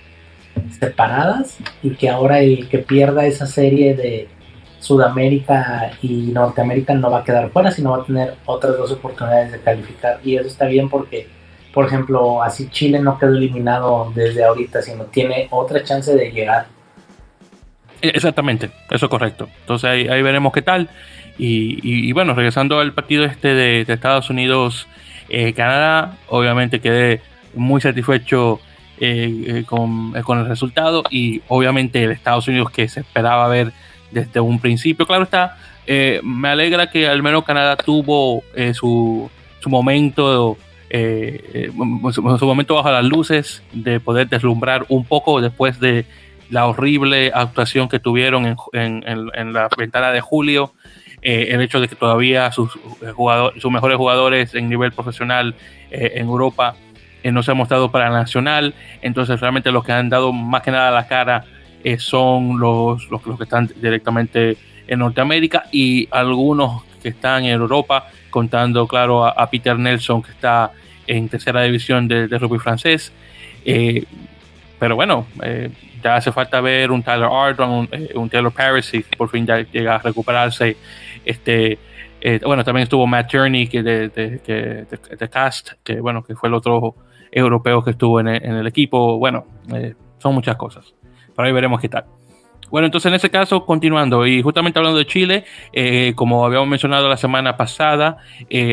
[0.78, 4.28] separadas y que ahora el que pierda esa serie de
[4.80, 9.54] Sudamérica y Norteamérica no va a quedar fuera, sino va a tener otras dos oportunidades
[9.54, 10.20] de calificar.
[10.24, 11.28] Y eso está bien porque,
[11.74, 16.75] por ejemplo, así Chile no quedó eliminado desde ahorita, sino tiene otra chance de llegar.
[18.14, 19.50] Exactamente, eso es correcto.
[19.62, 20.90] Entonces ahí, veremos qué tal.
[21.38, 27.22] Y, bueno, regresando al partido este de, Estados Unidos-Canadá, eh, obviamente quedé
[27.56, 28.62] muy satisfecho
[29.00, 33.74] eh, eh, con, con, el resultado y obviamente el Estados Unidos que se esperaba ver
[34.12, 35.06] desde un principio.
[35.06, 35.58] Claro está,
[36.24, 40.58] me alegra que al menos Canadá tuvo su, su, momento.
[40.90, 46.06] su momento bajo las luces de poder deslumbrar un poco después de
[46.50, 50.74] la horrible actuación que tuvieron en, la ventana de julio,
[51.22, 52.78] eh, el hecho de que todavía sus,
[53.16, 55.56] jugadores, sus mejores jugadores en nivel profesional
[55.90, 56.76] eh, en Europa
[57.24, 60.72] eh, no se han mostrado para nacional, entonces realmente los que han dado más que
[60.72, 61.46] nada la cara
[62.00, 68.88] son los, los, que están directamente en Norteamérica y algunos que están en Europa, contando
[68.88, 70.72] claro a, Peter Nelson que está
[71.06, 73.14] en tercera división de, rugby francés.
[74.86, 75.26] Pero bueno,
[76.04, 79.44] ya hace falta ver un Tyler Ardron, un, eh, un Taylor Paris, y por fin
[79.44, 80.78] ya llega a recuperarse.
[81.26, 81.80] Este,
[82.22, 86.54] eh, bueno, también estuvo Matt Journey que de, de, Cast, que bueno, que fue el
[86.54, 86.94] otro
[87.32, 89.18] europeo que estuvo en el, equipo.
[89.18, 90.94] Bueno, eh, son muchas cosas.
[91.36, 92.06] Pero ahí veremos qué tal.
[92.70, 95.46] Bueno, entonces en ese caso, continuando, y justamente hablando de Chile,
[96.14, 98.18] como habíamos mencionado la semana pasada,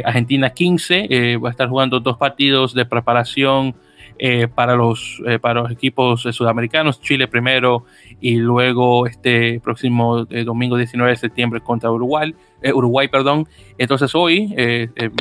[0.04, 3.74] Argentina 15 va a estar jugando dos partidos de preparación
[4.24, 7.86] eh, para, los, eh, para los equipos eh, sudamericanos, Chile primero
[8.20, 12.32] y luego este próximo domingo 19 de septiembre contra Uruguay.
[12.72, 13.48] Uruguay, perdón.
[13.78, 14.54] Entonces hoy,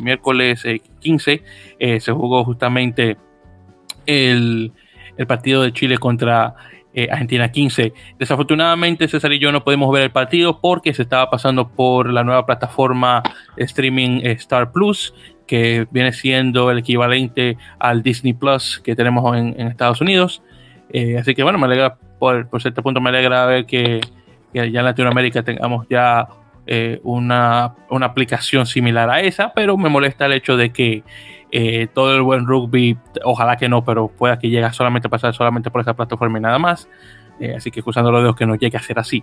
[0.04, 0.64] miércoles
[1.00, 1.44] 15,
[2.00, 3.18] se jugó justamente
[4.06, 4.72] el,
[5.18, 6.54] el, partido de Chile contra
[7.10, 7.94] Argentina 15.
[8.20, 12.24] Desafortunadamente, César y yo no podemos ver el partido porque se estaba pasando por la
[12.24, 13.24] nueva plataforma
[13.58, 15.16] streaming Star Plus
[15.52, 20.42] que viene siendo el equivalente al Disney Plus que tenemos en, Estados Unidos.
[20.94, 24.00] Eh, así que bueno, me alegra, por, cierto punto me alegra ver que,
[24.54, 26.26] ya en Latinoamérica tengamos ya
[26.68, 31.04] eh, una, una, aplicación similar a esa, pero me molesta el hecho de que
[31.52, 35.34] eh, todo el buen rugby, ojalá que no, pero pueda que llegue solamente a pasar
[35.34, 36.88] solamente por esa plataforma y nada más.
[37.58, 39.22] así que cruzando los dedos que no llegue a ser así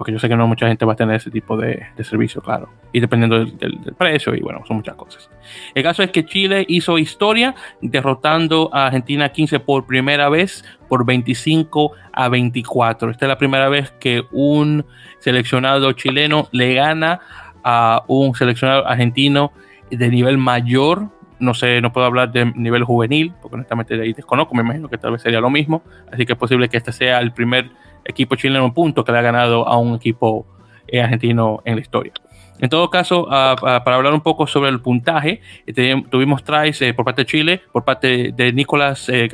[0.00, 2.70] porque yo sé que no mucha gente va a tener ese tipo de, servicio, claro,
[2.90, 5.28] y dependiendo del, precio, y bueno, son muchas cosas.
[5.74, 11.04] El caso es que Chile hizo historia derrotando a Argentina 15 por primera vez por
[11.04, 13.10] 25 a 24.
[13.10, 14.86] Esta es la primera vez que un
[15.18, 17.20] seleccionado chileno le gana
[17.62, 19.52] a un seleccionado argentino
[19.90, 21.10] de nivel mayor
[21.40, 24.88] no sé, no puedo hablar de nivel juvenil, porque honestamente de ahí desconozco, me imagino
[24.88, 25.82] que tal vez sería lo mismo,
[26.12, 27.70] así que es posible que este sea el primer
[28.10, 30.46] equipo chileno en punto que le ha ganado a un equipo
[30.86, 32.12] eh, argentino en la historia.
[32.60, 37.06] En todo caso, para hablar un poco sobre el puntaje, eh, tuvimos tries eh, por
[37.06, 39.28] parte de Chile, por parte de Nicolás eh,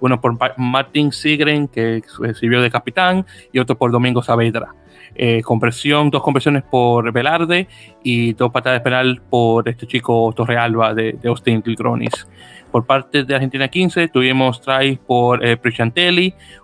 [0.00, 2.02] uno por Martin Sigren, que
[2.34, 4.74] sirvió de capitán, y otro por Domingo Saavedra.
[5.44, 7.68] conversión, dos conversiones por Velarde
[8.02, 12.26] y dos patadas penal por este chico Torrealba de, de Austin Kilgronis.
[12.72, 15.58] Por parte de Argentina 15 tuvimos tries por eh,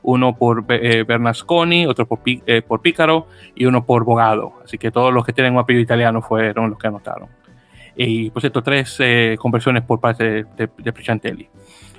[0.02, 4.54] uno por eh, Bernasconi, otro por, eh, por Pícaro y uno por Bogado.
[4.64, 7.28] Así que todos los que tienen un apellido italiano fueron los que anotaron.
[7.94, 11.48] Y por cierto, tres eh, conversiones por parte de, de,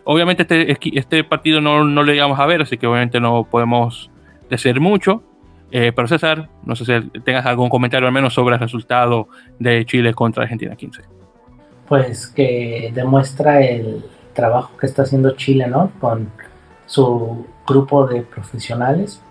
[0.06, 4.10] Obviamente este, este partido no, no lo llegamos a ver, así que obviamente no podemos
[4.50, 5.22] decir mucho.
[5.70, 9.28] pero César, no sé si tengas algún comentario al menos sobre el resultado
[9.60, 11.19] de Chile contra Argentina 15
[11.90, 15.92] pues que demuestra el trabajo que está haciendo Chile, ¿no?
[16.00, 16.32] Con
[16.86, 19.22] su grupo de profesionales.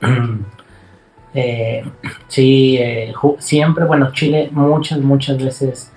[1.32, 1.84] Eh,
[2.26, 5.92] sí, eh, siempre, bueno, Chile muchas, muchas veces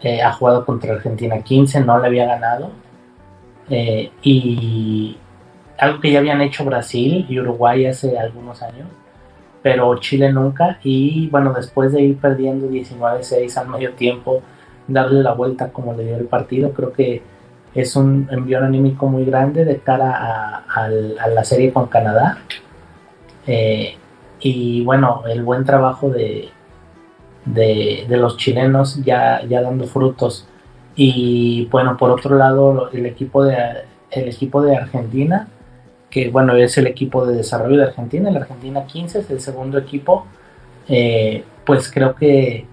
[0.00, 2.70] eh, ha jugado contra Argentina 15, no le había ganado.
[4.22, 5.18] y
[5.78, 8.88] algo que ya habían hecho Brasil y Uruguay hace algunos años,
[9.62, 10.78] pero Chile nunca.
[10.82, 14.42] Y bueno, después de ir perdiendo 19-6 al medio tiempo,
[14.90, 16.72] darle la vuelta como le dio el partido.
[16.72, 17.22] Creo que
[17.74, 22.38] es un envío anímico muy grande de cara a, la serie con Canadá.
[23.46, 23.96] Eh,
[24.40, 26.50] y bueno, el buen trabajo de,
[28.08, 30.46] los chilenos ya, ya dando frutos.
[30.96, 33.56] Y bueno, por otro lado, el equipo de,
[34.10, 35.48] el equipo de Argentina,
[36.10, 39.78] que bueno, es el equipo de desarrollo de Argentina, el Argentina 15 es el segundo
[39.78, 40.26] equipo,
[40.88, 42.66] eh, pues creo que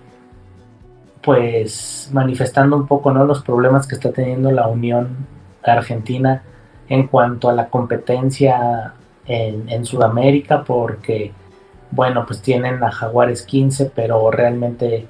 [1.21, 3.25] pues manifestando un poco ¿no?
[3.25, 5.27] los problemas que está teniendo la Unión
[5.63, 6.43] Argentina
[6.89, 8.93] en cuanto a la competencia
[9.25, 11.34] en, Sudamérica, porque,
[11.91, 15.06] bueno, pues tienen a Jaguares 15, pero realmente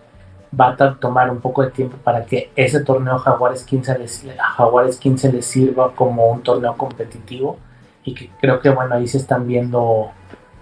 [0.59, 4.97] va a tomar un poco de tiempo para que ese torneo Jaguares 15 les, Jaguares
[4.97, 7.57] 15 les sirva como un torneo competitivo
[8.03, 10.09] y que creo que bueno ahí se están viendo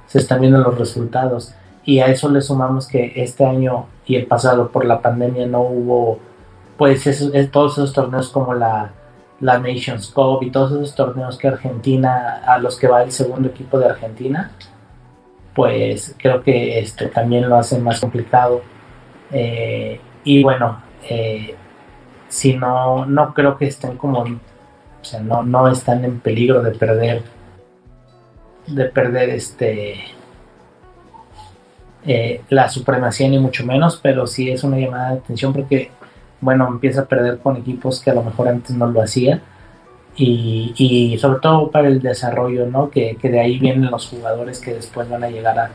[0.08, 1.54] se están viendo los resultados
[1.86, 5.62] y a eso le sumamos que este año y el pasado por la pandemia no
[5.62, 6.20] hubo
[6.78, 7.04] pues
[7.52, 8.92] todos esos torneos como la,
[9.40, 13.50] la Nations Cup y todos esos torneos que Argentina, a los que va el segundo
[13.50, 14.52] equipo de Argentina,
[15.54, 18.62] pues creo que esto también lo hace más complicado.
[19.32, 21.56] Eh, y bueno, eh,
[22.28, 24.28] si no, no creo que estén como, o
[25.02, 27.24] sea, no, no están en peligro de perder,
[28.68, 30.15] de perder este
[32.08, 35.90] eh, la supremacía ni mucho menos, pero sí es una llamada de atención porque,
[36.40, 39.42] bueno, empieza a perder con equipos que a lo mejor antes no lo hacía
[40.18, 42.90] y, sobre todo para el desarrollo, ¿no?
[42.90, 45.72] Que, de ahí vienen los jugadores que después van a llegar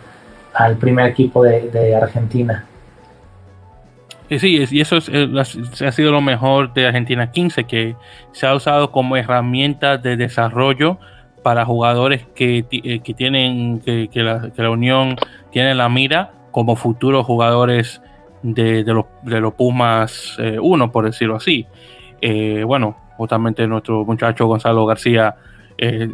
[0.54, 2.64] al primer equipo de, Argentina.
[4.30, 7.96] Sí, y eso es, ha sido lo mejor de Argentina 15, que
[8.32, 10.98] se ha usado como herramienta de desarrollo
[11.42, 15.16] para jugadores que, eh, que tienen, que, la, Unión
[15.50, 18.02] tiene la mira como futuros jugadores
[18.42, 21.66] de, los, de los Pumas 1, eh, por decirlo así.
[22.20, 25.36] Eh, bueno, justamente nuestro muchacho Gonzalo García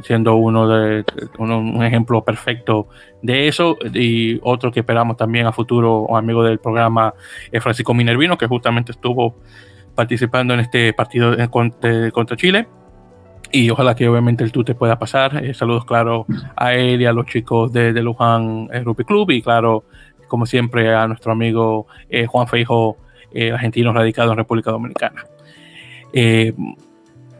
[0.04, 1.04] siendo uno de
[1.38, 2.86] un ejemplo perfecto
[3.20, 7.12] de eso y otro que esperamos también a futuro amigo del programa
[7.60, 9.34] Francisco Minervino que justamente estuvo
[9.96, 12.68] participando en este partido contra Chile
[13.52, 15.44] y ojalá que obviamente el te pueda pasar.
[15.44, 19.30] Eh, saludos, claro, a él y a los chicos de, de Luján eh, Rugby Club
[19.30, 19.84] y, claro,
[20.28, 22.98] como siempre, a nuestro amigo eh, Juan Feijo,
[23.52, 25.26] argentino radicado en República Dominicana.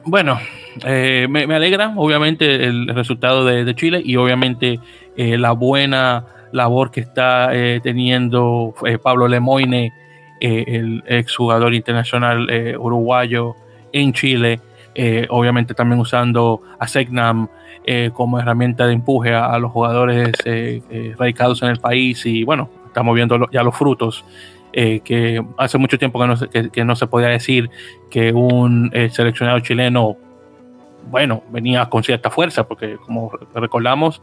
[0.05, 0.39] bueno,
[0.85, 4.79] me, alegra, obviamente, el resultado de, Chile y, obviamente,
[5.17, 7.51] la buena labor que está
[7.83, 9.91] teniendo Pablo Lemoine,
[10.39, 13.57] el exjugador internacional uruguayo
[13.93, 14.61] en Chile.
[14.99, 17.49] Eh, obviamente también usando a Segnam
[17.85, 22.71] eh, como herramienta de empuje a, los jugadores eh, radicados en el país y bueno,
[22.87, 24.25] estamos viendo ya los frutos.
[24.73, 27.69] que hace mucho tiempo que no, que no, se podía decir
[28.11, 30.17] que un seleccionado chileno
[31.11, 34.21] bueno, venía con cierta fuerza, porque como recordamos,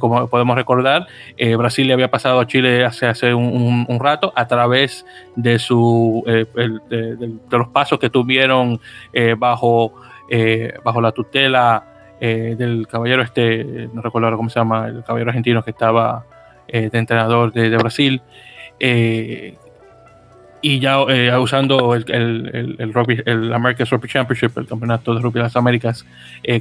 [0.00, 1.06] como podemos recordar,
[1.56, 7.38] Brasil le había pasado a Chile hace, hace un, rato a través de, su, de,
[7.50, 8.78] los pasos que tuvieron
[9.38, 9.94] bajo
[10.28, 11.84] eh, bajo la tutela
[12.20, 16.24] eh, del caballero este, no recuerdo cómo se llama, el caballero argentino que estaba
[16.66, 18.22] eh, de entrenador de, Brasil,
[20.62, 20.98] y ya
[21.38, 26.04] usando el, el, el, el, American Rugby Championship, el campeonato de rugby de las Américas,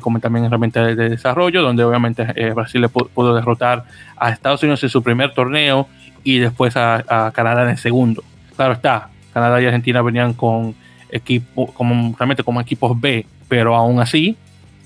[0.02, 2.24] como también herramienta de, desarrollo, donde obviamente
[2.54, 3.86] Brasil le pudo, derrotar
[4.18, 5.88] a Estados Unidos en su primer torneo
[6.24, 8.24] y después a, Canadá en el segundo.
[8.56, 10.76] Claro está, Canadá y Argentina venían con
[11.10, 14.38] equipo, como, realmente como equipos B pero aún así,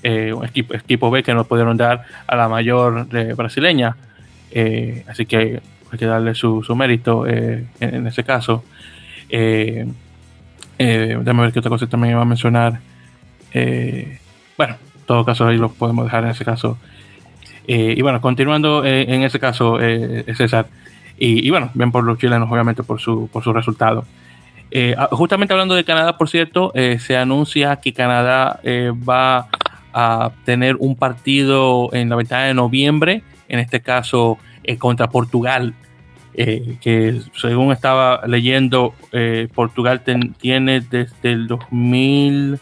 [0.02, 0.34] eh,
[0.72, 3.96] equipo, B que no pudieron dar a la mayor eh, brasileña.
[4.50, 5.60] Eh, así que
[5.92, 8.64] hay que darle su, mérito en, ese caso.
[9.28, 9.92] déjame
[10.78, 12.80] ver qué otra cosa también iba a mencionar.
[13.52, 16.78] bueno, en todo caso ahí lo podemos dejar en ese caso.
[17.66, 19.78] y bueno, continuando en ese caso,
[20.36, 20.66] César.
[21.18, 24.06] Y, y, bueno, ven por los chilenos, obviamente, por su, por su resultado.
[24.70, 29.48] Eh, ah, justamente hablando de Canadá, por cierto, eh, se anuncia que Canadá eh, va
[29.92, 34.38] a tener un partido en la ventana de noviembre, en este caso
[34.78, 35.74] contra Portugal,
[36.32, 38.94] que según estaba leyendo,
[39.52, 40.02] Portugal
[40.38, 42.60] tiene desde el 2000,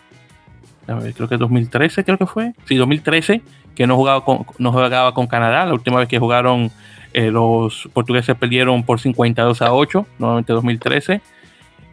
[0.87, 3.43] creo que 2013, creo que fue, sí, 2013,
[3.75, 6.71] que no jugaba con, no jugaba con Canadá, la última vez que jugaron
[7.13, 11.21] los portugueses perdieron por 52 a 8, nuevamente 2013.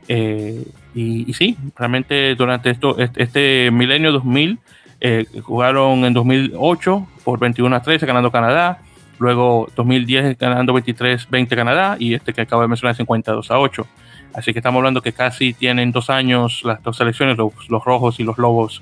[0.08, 4.60] Eh, y, sí, realmente durante esto, este, milenio 2000
[5.02, 8.80] eh, jugaron en 2008 por 21 a 13 ganando Canadá,
[9.20, 13.88] luego 2010 ganando 23-20 Canadá y este que acabo de mencionar 52 a 8.
[14.34, 17.54] Así que estamos hablando que casi tienen dos años las dos selecciones, los,
[17.84, 18.82] rojos y los lobos,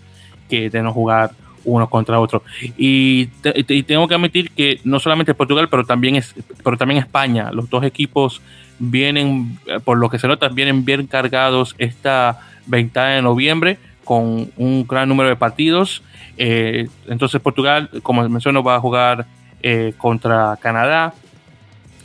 [0.49, 1.31] que de no jugar
[1.63, 2.43] uno contra otro.
[2.77, 7.51] Y, y, tengo que admitir que no solamente Portugal, pero también, es, pero también España,
[7.51, 8.41] los dos equipos
[8.79, 14.51] vienen, eh, por lo que se nota, vienen bien cargados esta ventana de noviembre con
[14.57, 16.03] un gran número de partidos.
[16.37, 19.25] Eh, entonces Portugal, como menciono, va a jugar
[19.61, 21.13] eh, contra Canadá.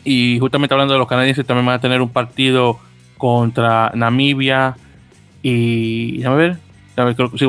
[0.04, 2.78] Y justamente hablando de los canadienses, también van a tener un partido
[3.16, 4.76] contra Namibia
[5.42, 6.58] y, a ver,
[6.98, 7.46] Déjame, creo, sí,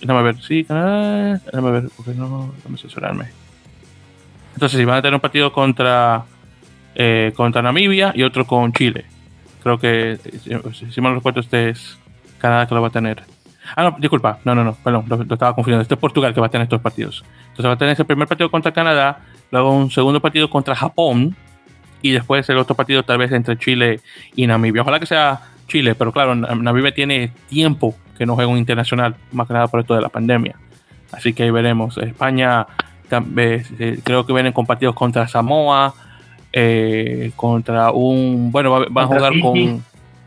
[0.00, 3.26] déjame ver, sí, Canadá, déjame ver, porque no, déjame asesorarme.
[4.54, 6.24] Entonces, sí, van a tener un partido contra,
[7.00, 9.04] eh, contra Namibia y otro con Chile.
[9.62, 10.18] Creo que,
[10.90, 11.96] si, mal recuerdo, este es
[12.38, 13.22] Canadá que lo va a tener.
[13.76, 15.82] Ah, no, disculpa, no, no, no, perdón, lo, estaba confundiendo.
[15.82, 17.24] Este es Portugal que va a tener estos partidos.
[17.50, 19.20] Entonces va a tener ese primer partido contra Canadá,
[19.52, 21.36] luego un segundo partido contra Japón
[22.02, 24.00] y después el otro partido tal vez entre Chile
[24.34, 24.82] y Namibia.
[24.82, 29.46] Ojalá que sea Chile, pero claro, Namibia tiene tiempo que no juega un internacional, más
[29.46, 30.56] que nada por esto de la pandemia.
[31.12, 31.96] Así que ahí veremos.
[31.98, 32.66] España
[33.36, 35.94] eh, creo que vienen con partidos contra Samoa,
[36.60, 38.50] eh, contra un...
[38.50, 39.84] Bueno, van a jugar con...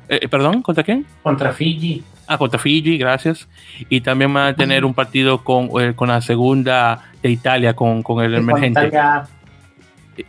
[0.08, 0.62] Eh, ¿Perdón?
[0.62, 1.06] ¿Contra quién?
[1.24, 2.04] Contra Fiji.
[2.28, 3.48] Ah, contra Fiji, gracias.
[3.90, 8.02] Y también van a tener un partido con, eh, con la segunda de Italia, con,
[8.04, 8.88] con el emergente.
[8.88, 9.26] Italia,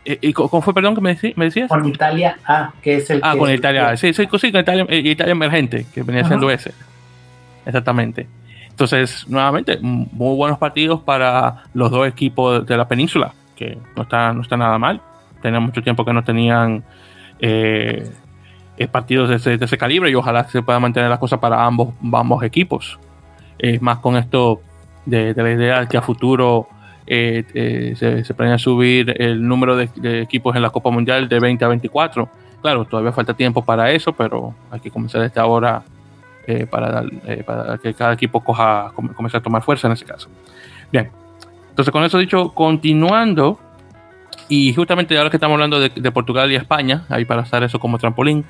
[0.05, 1.69] ¿Y, cómo fue, perdón, que me, decías?
[1.69, 3.19] Con Italia A, que es el.
[3.21, 3.97] Ah, con Italia A.
[3.97, 6.73] Sí, sí, sí, con Italia, eh, Italia emergente, que venía siendo ese.
[7.65, 8.27] Exactamente.
[8.69, 14.33] Entonces, nuevamente, muy buenos partidos para los dos equipos de la península, que no está,
[14.33, 15.01] no está nada mal.
[15.43, 16.85] Tenía mucho tiempo que no tenían
[17.37, 18.09] eh,
[18.77, 22.41] eh, partidos de ese, calibre y ojalá se pueda mantener las cosas para ambos, ambos
[22.43, 22.97] equipos.
[23.59, 24.61] Es más con esto
[25.05, 26.69] de, la idea que a futuro
[27.05, 31.65] eh, se, se, planea subir el número de, equipos en la Copa Mundial de 20
[31.65, 32.29] a 24.
[32.61, 35.83] Claro, todavía falta tiempo para eso, pero hay que comenzar desde ahora
[36.71, 37.03] para,
[37.45, 40.29] para, que cada equipo coja, comience a tomar fuerza en ese caso.
[40.89, 41.11] Bien,
[41.69, 43.59] entonces con eso dicho, continuando
[44.49, 47.97] y justamente ahora que estamos hablando de, Portugal y España, ahí para usar eso como
[47.97, 48.45] trampolín,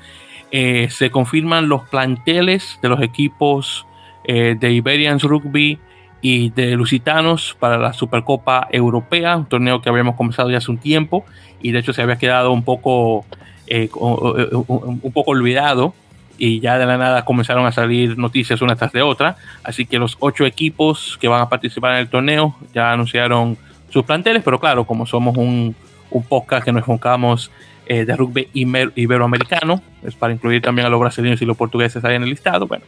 [0.50, 3.86] eh, se confirman los planteles de los equipos
[4.24, 5.78] eh, de Iberians Rugby
[6.20, 10.78] y de Lusitanos para la Supercopa Europea, un torneo que habíamos comenzado ya hace un
[10.78, 11.24] tiempo
[11.60, 13.24] y de hecho se había quedado un poco,
[13.66, 15.94] eh, un poco olvidado
[16.38, 19.36] y ya de la nada comenzaron a salir noticias una tras de otra.
[19.62, 23.56] Así que los ocho equipos que van a participar en el torneo ya anunciaron
[23.90, 25.76] sus planteles, pero claro, como somos un,
[26.14, 27.50] un podcast que nos enfocamos
[27.86, 32.16] eh, de rugby iberoamericano, es para incluir también a los brasileños y los portugueses ahí
[32.16, 32.84] en el listado, bueno,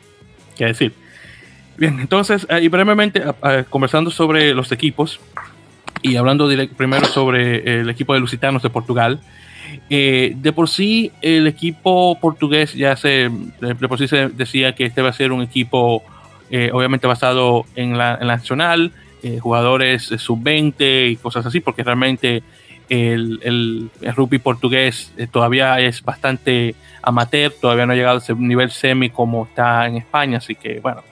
[0.57, 0.95] qué decir.
[1.77, 3.22] Bien, entonces, eh, y brevemente,
[3.68, 5.20] conversando sobre los equipos
[6.01, 9.20] y hablando primero sobre el equipo de Lusitanos de Portugal,
[9.91, 13.29] eh, de por sí, el equipo portugués ya se,
[13.61, 16.03] de por sí se decía que este va a ser un equipo
[16.72, 22.45] obviamente basado en la, en la nacional, eh, jugadores sub-20 y cosas así, porque realmente
[22.89, 28.34] el, el, rugby portugués eh, todavía es bastante amateur, todavía no ha llegado a ese
[28.34, 31.03] nivel semi como está en España, así que bueno,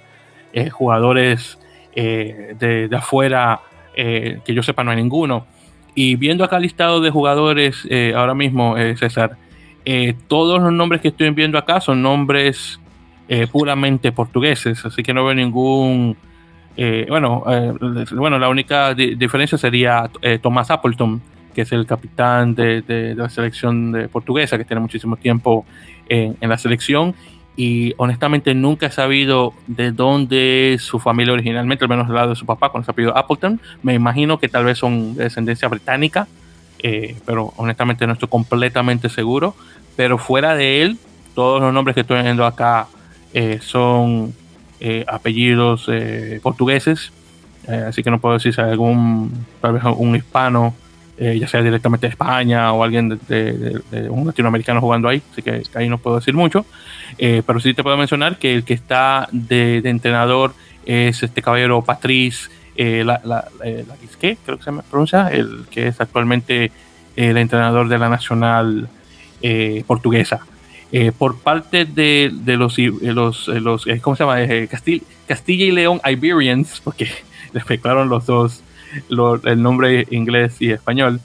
[0.52, 1.58] eh, jugadores
[1.94, 3.60] de, de, afuera,
[3.94, 5.46] que yo sepa, no hay ninguno.
[5.94, 9.36] Y viendo acá el listado de jugadores ahora mismo, César,
[10.26, 12.80] todos los nombres que estoy viendo acá son nombres
[13.52, 16.16] puramente portugueses, así que no veo ningún
[16.76, 17.72] eh, bueno, eh,
[18.12, 21.22] bueno, la única diferencia sería eh, Tomás Appleton,
[21.54, 25.64] que es el capitán de, la selección de portuguesa, que tiene muchísimo tiempo
[26.08, 27.14] en, la selección.
[27.56, 32.36] Y honestamente nunca he sabido de dónde su familia originalmente, al menos del lado de
[32.36, 33.60] su papá, con el apellido Appleton.
[33.82, 36.26] Me imagino que tal vez son de descendencia británica,
[37.24, 39.54] pero honestamente no estoy completamente seguro.
[39.96, 40.98] Pero fuera de él,
[41.34, 42.88] todos los nombres que estoy viendo acá
[43.60, 44.34] son
[44.80, 47.10] eh, apellidos eh, portugueses,
[47.68, 50.74] eh, así que no puedo decir si algún, tal vez un hispano,
[51.18, 55.88] ya sea directamente de España o alguien de, un latinoamericano jugando ahí, así que ahí
[55.88, 56.66] no puedo decir mucho,
[57.18, 60.54] pero sí te puedo mencionar que el que está de, entrenador
[60.84, 63.48] es este caballero Patrice la, la,
[64.18, 66.72] creo que se me pronuncia, el que es actualmente
[67.14, 68.88] el entrenador de la nacional
[69.86, 70.44] portuguesa.
[70.96, 74.36] Eh, por parte de, los, eh, los, eh, los ¿cómo se llama?
[75.26, 77.08] Castilla, y León Iberians, porque
[77.52, 78.62] les mezclaron los dos,
[79.44, 81.20] el nombre inglés y español.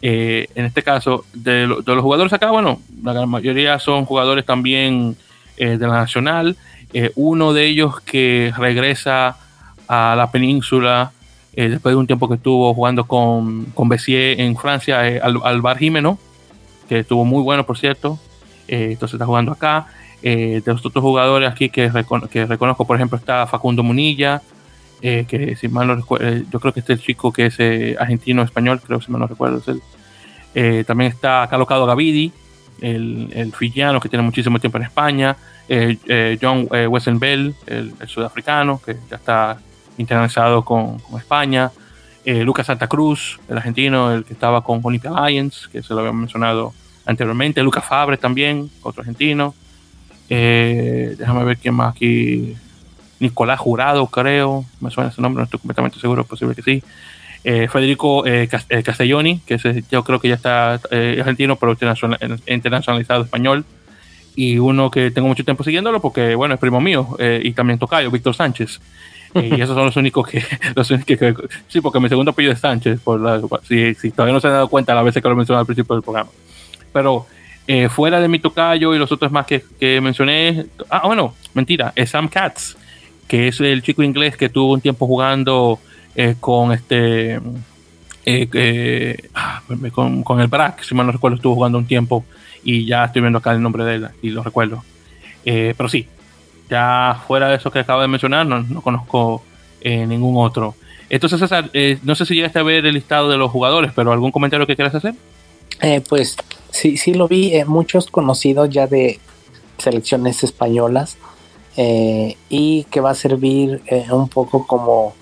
[0.00, 5.16] en este caso, de, los jugadores acá, bueno, la gran mayoría son jugadores también
[5.56, 6.56] de la Nacional.
[7.14, 9.36] uno de ellos que regresa
[9.88, 11.12] a la península
[11.54, 16.18] después de un tiempo que estuvo jugando con, con Bessier en Francia, al, Alvar Jimeno,
[16.88, 18.18] que estuvo muy bueno, por cierto.
[18.68, 19.86] Eh, entonces está jugando acá.
[20.22, 21.90] Eh, de los otros jugadores aquí que,
[22.30, 24.40] que, reconozco, por ejemplo, está Facundo Munilla,
[25.02, 27.98] eh, que si mal no recuerdo, yo creo que este es el chico que es
[27.98, 29.62] argentino-español, creo si mal no recuerdo
[30.86, 32.32] también está Calocado Gavidi,
[32.80, 35.36] el, el filiano que tiene muchísimo tiempo en España.
[36.40, 39.58] John Wesenbell, el, el, sudafricano, que ya está
[39.96, 41.70] internacionalizado con, con España.
[42.24, 46.12] Lucas Santa Cruz, el argentino, el que estaba con Olympia Lions, que se lo había
[46.12, 46.74] mencionado
[47.04, 47.62] anteriormente.
[47.62, 49.54] Lucas Fabre también, otro argentino.
[50.28, 52.56] Eh, déjame ver quién más aquí.
[53.22, 56.82] Nicolás Jurado, creo, me suena ese nombre, no estoy completamente seguro, posible que sí.
[57.44, 59.58] Eh, Federico eh, eh, Castelloni, que
[59.90, 61.76] yo creo que ya está argentino, pero
[62.46, 63.64] internacionalizado español.
[64.34, 68.10] Y uno que tengo mucho tiempo siguiéndolo porque, bueno, es primo mío y también tocayo,
[68.10, 68.80] Víctor Sánchez.
[69.34, 70.42] y esos son los únicos que,
[70.74, 71.34] los únicos que,
[71.68, 73.20] Sí, porque mi segundo apellido es Sánchez, por
[73.68, 76.02] si, todavía no se han dado cuenta la veces que lo mencioné al principio del
[76.02, 76.30] programa.
[76.92, 77.26] Pero
[77.90, 80.66] fuera de mi tocayo y los otros más que, que mencioné.
[80.88, 82.76] Ah, bueno, mentira, es Sam Katz,
[83.32, 85.78] que es el chico inglés que tuvo un tiempo jugando
[86.14, 87.36] eh, con este
[88.26, 92.26] eh, eh, ah, con, el BRAC, si mal no recuerdo, estuvo jugando un tiempo
[92.62, 94.84] y ya estoy viendo acá el nombre de él y lo recuerdo.
[95.42, 96.06] pero sí,
[96.68, 99.42] ya fuera de eso que acabo de mencionar, no, no conozco
[99.82, 100.74] ningún otro.
[101.08, 101.70] Entonces, César,
[102.02, 104.76] no sé si llegaste a ver el listado de los jugadores, pero ¿algún comentario que
[104.76, 105.14] quieras hacer?
[106.06, 106.36] pues
[106.70, 109.18] sí, sí lo vi, muchos conocidos ya de
[109.78, 111.16] selecciones españolas
[111.76, 115.14] y que va a servir un poco como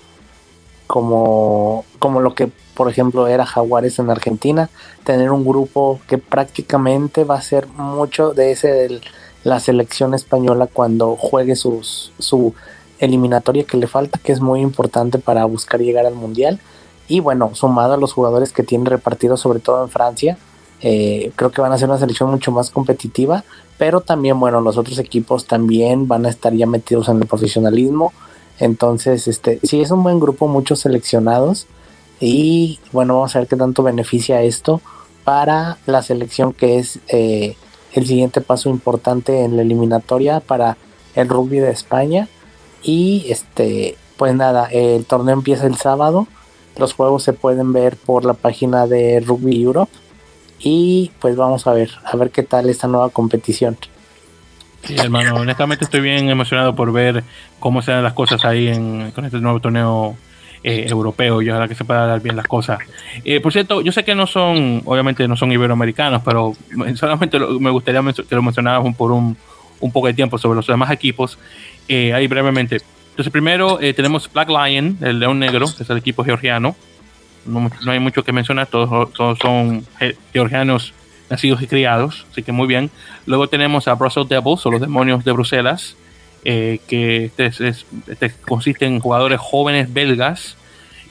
[0.91, 4.69] como, como lo que por ejemplo era Jaguares en Argentina,
[5.05, 9.01] tener un grupo que prácticamente va a ser mucho de ese de
[9.45, 12.53] la selección española cuando juegue sus, su
[12.99, 16.59] eliminatoria que le falta, que es muy importante para buscar llegar al mundial.
[17.07, 20.37] Y bueno, sumado a los jugadores que tiene repartidos, sobre todo en Francia,
[20.81, 23.45] eh, creo que van a ser una selección mucho más competitiva,
[23.81, 28.13] pero también, bueno, los otros equipos también van a estar ya metidos en el profesionalismo
[28.61, 31.65] entonces, este, sí es un buen grupo, muchos seleccionados.
[32.19, 34.81] Y bueno, vamos a ver qué tanto beneficia esto
[35.23, 37.55] para la selección que es eh,
[37.93, 40.77] el siguiente paso importante en la eliminatoria para
[41.15, 42.29] el rugby de España.
[42.83, 46.27] Y este, pues nada, el torneo empieza el sábado.
[46.77, 49.91] Los juegos se pueden ver por la página de Rugby Europe.
[50.63, 53.77] Y pues vamos a ver, a ver qué tal esta nueva competición.
[54.83, 57.23] Sí, hermano, honestamente estoy bien emocionado por ver
[57.59, 60.15] cómo se dan las cosas ahí en, con este nuevo torneo
[60.63, 62.79] eh, europeo y ojalá que se pueda dar bien las cosas.
[63.23, 66.53] Eh, por cierto, yo sé que no son, obviamente no son iberoamericanos, pero
[66.95, 69.37] solamente me gustaría que lo mencionáramos por un,
[69.79, 71.39] un poco de tiempo sobre los demás equipos,
[71.87, 72.81] eh, ahí brevemente.
[73.11, 76.75] Entonces, primero tenemos Black Lion, el León Negro, que es el equipo georgiano.
[77.45, 79.85] No, no hay mucho que mencionar, todos, todos son
[80.33, 80.93] georgianos
[81.29, 82.91] nacidos y criados, así que muy bien.
[83.25, 85.95] Luego tenemos a Brussels Devils, o los demonios de Bruselas,
[86.43, 90.57] eh, que este, este, consiste en jugadores jóvenes belgas.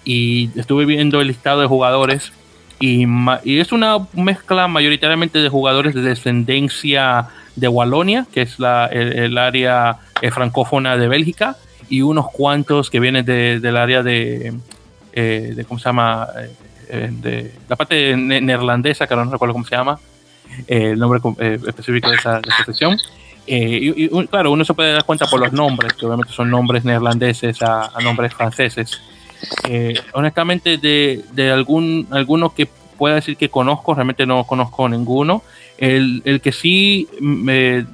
[0.04, 2.32] Y estuve viendo el listado de jugadores
[2.80, 3.04] y,
[3.44, 9.98] es una mezcla mayoritariamente de jugadores de descendencia de Walonia, que es la, el, área
[10.22, 11.56] eh, francófona de Bélgica,
[11.90, 14.54] y unos cuantos que vienen del área de,
[15.12, 16.28] eh, de, ¿cómo se llama?
[16.90, 20.00] de la parte neerlandesa, que no recuerdo cómo se llama,
[20.66, 22.96] el nombre eh, específico de esa, sección.
[23.46, 26.84] Eh, y, claro, uno se puede dar cuenta por los nombres, que obviamente son nombres
[26.84, 29.00] neerlandeses a, nombres franceses.
[29.68, 35.42] Eh, honestamente, de, de, algún alguno que pueda decir que conozco, realmente no conozco ninguno.
[35.78, 37.86] El, el que sí me,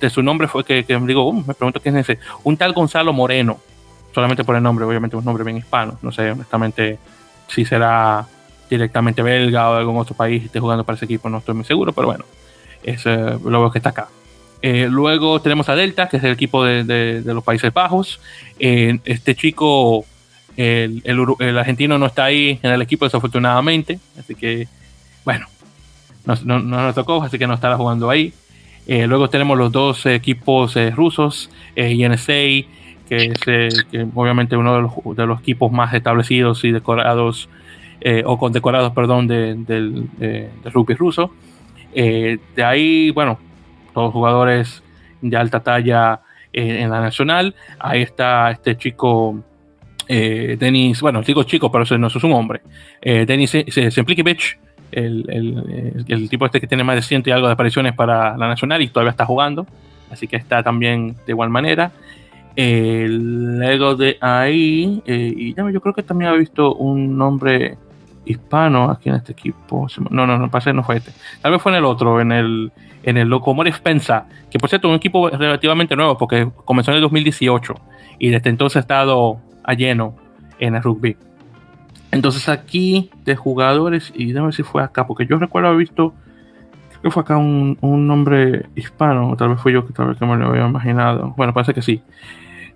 [0.00, 2.20] de su nombre fue que, que me digo, uh, me pregunto quién es ese.
[2.42, 3.60] Un tal Gonzalo Moreno,
[4.14, 5.98] solamente por el nombre, obviamente un nombre bien hispano.
[6.02, 6.98] No sé, honestamente,
[7.48, 8.26] si será
[8.70, 11.92] directamente belga o algún otro país esté jugando para ese equipo, no estoy muy seguro,
[11.92, 12.24] pero bueno,
[12.82, 14.08] es eh, lo que está acá.
[14.62, 18.20] Eh, luego tenemos a Delta, que es el equipo de, los Países Bajos.
[18.58, 20.06] Eh, este chico,
[20.56, 21.02] el,
[21.58, 24.68] argentino no está ahí en el equipo desafortunadamente, así que,
[25.24, 25.46] bueno,
[26.24, 28.32] no, no, nos tocó, así que no estará jugando ahí.
[28.86, 32.32] luego tenemos los dos equipos rusos, INSA,
[33.08, 37.48] que es obviamente uno de los, de los, equipos más establecidos y decorados
[38.00, 40.08] eh, o condecorados, perdón, del
[40.64, 41.30] rugby ruso.
[41.94, 43.38] Eh, de ahí, bueno,
[43.94, 44.82] todos jugadores
[45.22, 46.20] de alta talla
[46.52, 47.54] en la nacional.
[47.78, 49.42] Ahí está este chico,
[50.06, 52.60] eh, Denis, bueno, digo chico, pero eso no es un hombre.
[53.00, 54.58] Denis Semplikiewicz,
[54.92, 58.36] el, el, el, tipo este que tiene más de 100 y algo de apariciones para
[58.36, 59.66] la nacional y todavía está jugando.
[60.10, 61.90] Así que está también de igual manera.
[62.56, 67.76] Luego de ahí, y yo creo que también ha visto un nombre
[68.24, 69.86] hispano aquí en este equipo.
[70.10, 71.12] No, no, no, parece no fue este.
[71.40, 74.88] Tal vez fue en el otro, en el, en el Locomotive Pensa, que por cierto,
[74.88, 77.74] un equipo relativamente nuevo porque comenzó en el 2018
[78.18, 80.16] y desde entonces ha estado a lleno
[80.58, 81.16] en el rugby.
[82.10, 86.14] Entonces aquí de jugadores, y déjame si fue acá, porque yo recuerdo haber visto,
[86.90, 90.18] creo que fue acá un, un nombre hispano, tal vez fue yo que tal vez
[90.18, 91.34] que me lo había imaginado.
[91.36, 92.02] Bueno, parece que sí.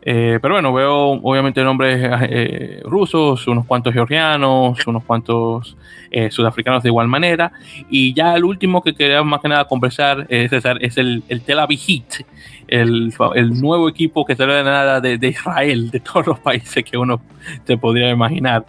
[0.03, 1.99] Eh, pero bueno, veo obviamente nombres
[2.31, 5.77] eh, rusos, unos cuantos georgianos, unos cuantos
[6.11, 7.53] eh, sudafricanos de igual manera.
[7.91, 11.59] Y ya el último que quería más que nada conversar, César, es el, el Tel
[11.59, 12.25] Aviv Heat,
[12.69, 16.85] el, el, nuevo equipo que sale de nada de, de, Israel, de todos los países
[16.85, 17.21] que uno
[17.67, 18.67] se podría imaginar.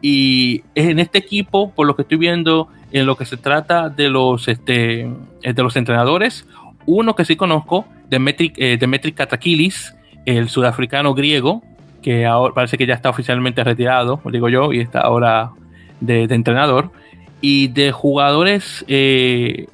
[0.00, 4.08] Y en este equipo, por lo que estoy viendo, en lo que se trata de
[4.08, 5.10] los, este,
[5.42, 6.46] de los entrenadores,
[6.86, 9.94] uno que sí conozco, Demetri, Demetri Katakilis,
[10.26, 11.62] el sudafricano griego,
[12.02, 15.52] que ahora parece que ya está oficialmente retirado, digo yo, y está ahora
[16.00, 16.90] de, entrenador,
[17.40, 19.66] y de jugadores eh,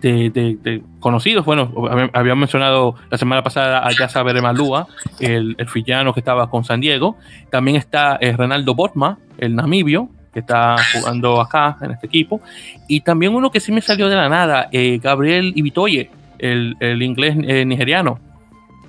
[0.00, 1.44] de, conocidos.
[1.44, 1.72] Bueno,
[2.12, 4.88] habíamos mencionado la semana pasada a Yasa Beremalúa,
[5.20, 7.16] el, el fillano que estaba con San Diego.
[7.50, 12.40] También está eh, Renaldo Botma, el namibio, que está jugando acá en este equipo.
[12.88, 17.02] Y también uno que sí me salió de la nada, eh, Gabriel Ibitoye, el, el
[17.02, 18.20] inglés nigeriano,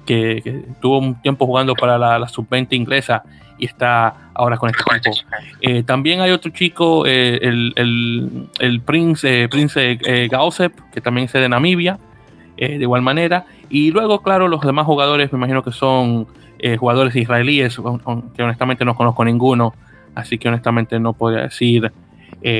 [0.08, 3.24] que, tuvo un tiempo jugando para la, sub-20 inglesa
[3.60, 5.16] y está ahora con este equipo.
[5.62, 9.97] Eh, también hay otro chico, eh, el, el, el, Prince, eh, Prince
[10.32, 11.99] Gausep, que también es de Namibia,
[12.55, 13.45] de igual manera.
[13.70, 16.28] Y luego, claro, los demás jugadores, me imagino que son
[16.80, 17.80] jugadores israelíes,
[18.36, 19.76] que honestamente no conozco ninguno,
[20.16, 21.91] así que honestamente no podría decir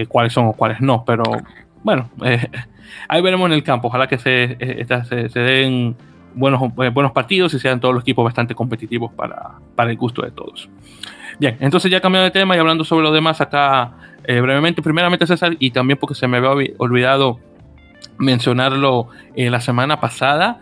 [0.08, 1.24] cuáles son o cuáles no, pero
[1.84, 2.10] bueno,
[3.08, 3.88] ahí veremos en el campo.
[3.88, 5.96] Ojalá que se, se, se den
[6.36, 10.22] buenos, eh, buenos partidos y sean todos los equipos bastante competitivos para, para el gusto
[10.22, 10.70] de todos.
[11.40, 15.28] Bien, entonces ya cambiando de tema y hablando sobre lo demás acá eh, brevemente, primeramente
[15.28, 17.40] César, y también porque se me había olvidado
[18.18, 20.62] mencionarlo eh, la semana pasada,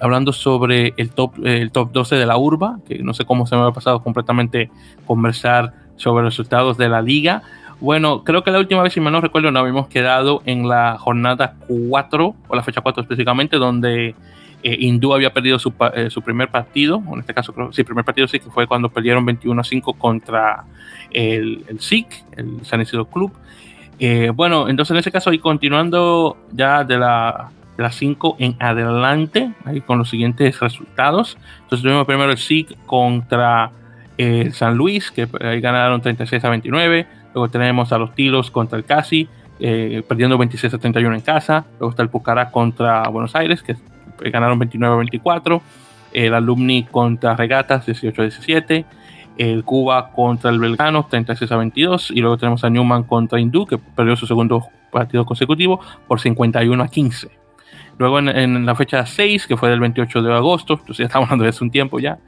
[0.00, 3.54] hablando sobre el top, el top 12 de la urba, que no sé cómo se
[3.54, 4.68] me había pasado completamente
[5.06, 7.42] conversar sobre los resultados de la liga.
[7.80, 10.96] Bueno, creo que la última vez, si me no recuerdo, nos habíamos quedado en la
[10.98, 14.14] jornada 4, o la fecha 4 específicamente, donde
[14.66, 18.26] eh, Hindú había perdido su, eh, primer partido, en este caso, creo, sí, primer partido
[18.26, 20.64] sí, que fue cuando perdieron 21 a 5 contra
[21.10, 23.30] el, el SIC, el San Isidro Club.
[23.98, 28.56] Eh, bueno, entonces en ese caso, y continuando ya de la, de las 5 en
[28.58, 31.36] adelante, ahí con los siguientes resultados.
[31.64, 33.70] Entonces tuvimos primero el SIC contra
[34.16, 37.06] el San Luis, que ahí ganaron 36 a 29.
[37.34, 41.66] Luego tenemos a los Tilos contra el Casi, perdiendo 26 a 31 en casa.
[41.78, 43.76] Luego está el Pucará contra Buenos Aires, que
[44.18, 45.60] ganaron 29-24.
[46.12, 48.84] El Alumni contra Regatas 18-17.
[49.36, 52.10] El Cuba contra el Belgrano 36 22.
[52.10, 56.82] Y luego tenemos a Newman contra Hindú, que perdió su segundo partido consecutivo por 51
[56.82, 57.44] a 15.
[57.98, 61.44] Luego en, la fecha 6, que fue del 28 de agosto, entonces ya estamos hablando
[61.44, 62.18] de hace un tiempo ya,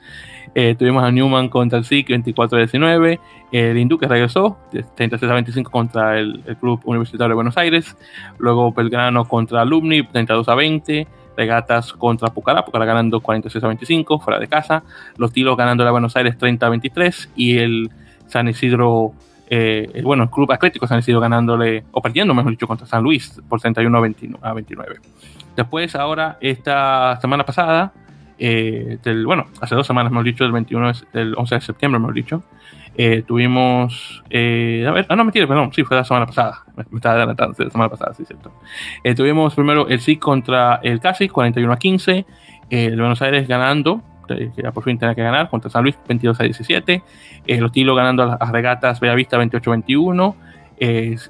[0.55, 3.21] eh, tuvimos a Newman contra el SIC 24 a 19,
[3.53, 7.97] el Hindú que regresó 36 a 25 contra el, el, Club Universitario de Buenos Aires,
[8.39, 11.07] luego Belgrano contra Alumni 32 a 20,
[11.37, 14.83] Regatas contra Pucará, Pucará ganando 46 a 25 fuera de casa,
[15.17, 17.91] los Tilos ganando a Buenos Aires 30 a 23 y el
[18.27, 19.13] San Isidro,
[19.49, 23.41] eh, bueno, el Club Atlético San Isidro ganándole, o perdiendo mejor dicho, contra San Luis
[23.49, 23.99] por 31
[24.43, 24.97] a 29.
[25.57, 27.93] Después, ahora, esta semana pasada,
[28.39, 32.43] eh, bueno, hace dos semanas, hemos dicho, del 21, del 11 de septiembre, hemos dicho,
[32.99, 34.23] eh, tuvimos.
[34.31, 36.65] Eh, a ver, ah, no, mentira, perdón, sí, fue la semana pasada.
[36.77, 38.53] Me, estaba adelantando, la semana pasada, sí, cierto.
[39.05, 42.27] Eh, tuvimos primero el SIC contra el CASI, 41 a 15.
[42.71, 46.41] el Buenos Aires ganando, que ya por fin tenía que ganar, contra San Luis, 22
[46.41, 47.03] a 17.
[47.59, 50.37] los Tilo ganando a las regatas Bellavista, 28 a 21.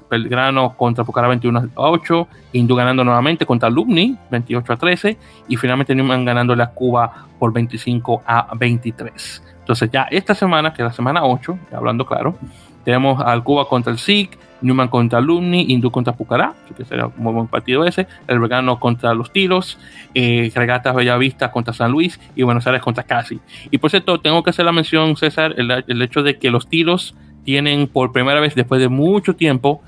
[0.09, 5.55] Belgrano contra Pucará 21 a 8, Hindú ganando nuevamente contra Alumni 28 a 13 y
[5.55, 9.56] finalmente Newman ganando la Cuba por 25 a 23.
[9.67, 12.37] Entonces ya esta semana, que es la semana 8, hablando claro,
[12.85, 17.13] tenemos al Cuba contra el SIC, Newman contra Alumni, Hindú contra Pucará, que será un
[17.17, 19.77] muy buen partido ese, el Vegano contra los Tiros,
[20.15, 23.41] eh, Regatas Bellavista contra San Luis y Buenos Aires contra Casi.
[23.69, 27.13] Y por cierto, tengo que hacer la mención, César, el, hecho de que los Tiros
[27.43, 29.81] tienen por primera vez después de mucho tiempo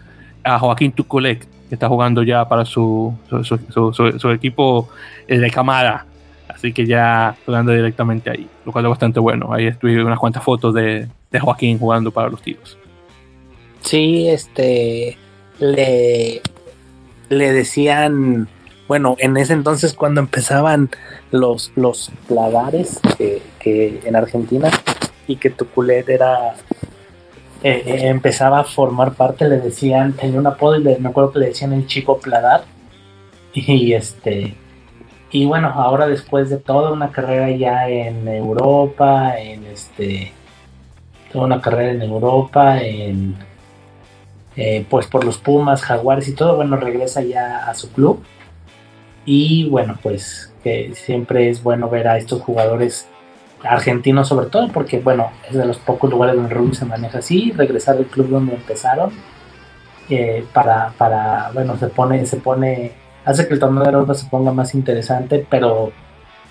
[0.43, 4.89] a Joaquín Tuculec, que está jugando ya para su, su, equipo
[5.29, 6.05] eh, de Camara
[6.59, 9.53] Así que ya jugando directamente ahí, lo cual es bastante bueno.
[9.53, 11.07] Ahí estuve unas cuantas fotos de,
[11.39, 12.77] Joaquín jugando para los tiros.
[13.79, 15.17] Sí, este
[15.59, 16.41] le,
[17.29, 18.49] le decían,
[18.89, 20.89] bueno, en ese entonces cuando empezaban
[21.31, 24.69] los, los plagares que, en Argentina
[25.27, 26.55] y que Tuculet era
[27.63, 31.39] eh, eh, empezaba a formar parte, le decían, tenía un apodo y me acuerdo que
[31.39, 32.65] le decían el chico Pladar.
[33.53, 34.55] Y este
[35.31, 40.31] y bueno, ahora después de toda una carrera ya en Europa, en este,
[41.31, 43.35] toda una carrera en Europa, en,
[44.55, 48.23] eh, pues por los Pumas, Jaguares y todo, bueno, regresa ya a su club.
[49.25, 53.07] Y bueno, pues que siempre es bueno ver a estos jugadores
[53.63, 57.51] argentino sobre todo, porque bueno, es de los pocos lugares donde el se maneja así,
[57.51, 59.11] regresar al club donde empezaron,
[60.09, 62.93] eh, para, para, bueno, se pone, se pone,
[63.25, 65.91] hace que el torneo de Europa se ponga más interesante, pero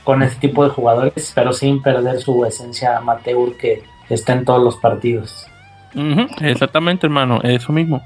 [0.05, 4.63] con ese tipo de jugadores, pero sin perder su esencia amateur que está en todos
[4.63, 5.47] los partidos.
[6.41, 8.03] exactamente, hermano, eso mismo.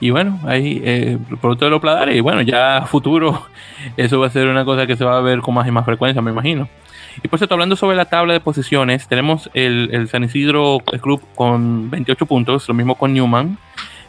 [0.00, 3.46] Y bueno, ahí eh, producto de los pladares, y bueno, ya futuro
[3.96, 5.84] eso va a ser una cosa que se va a ver con más y más
[5.84, 6.68] frecuencia, me imagino.
[7.22, 11.22] Y por cierto, hablando sobre la tabla de posiciones, tenemos el, el San Isidro Club
[11.34, 13.58] con 28 puntos, lo mismo con Newman.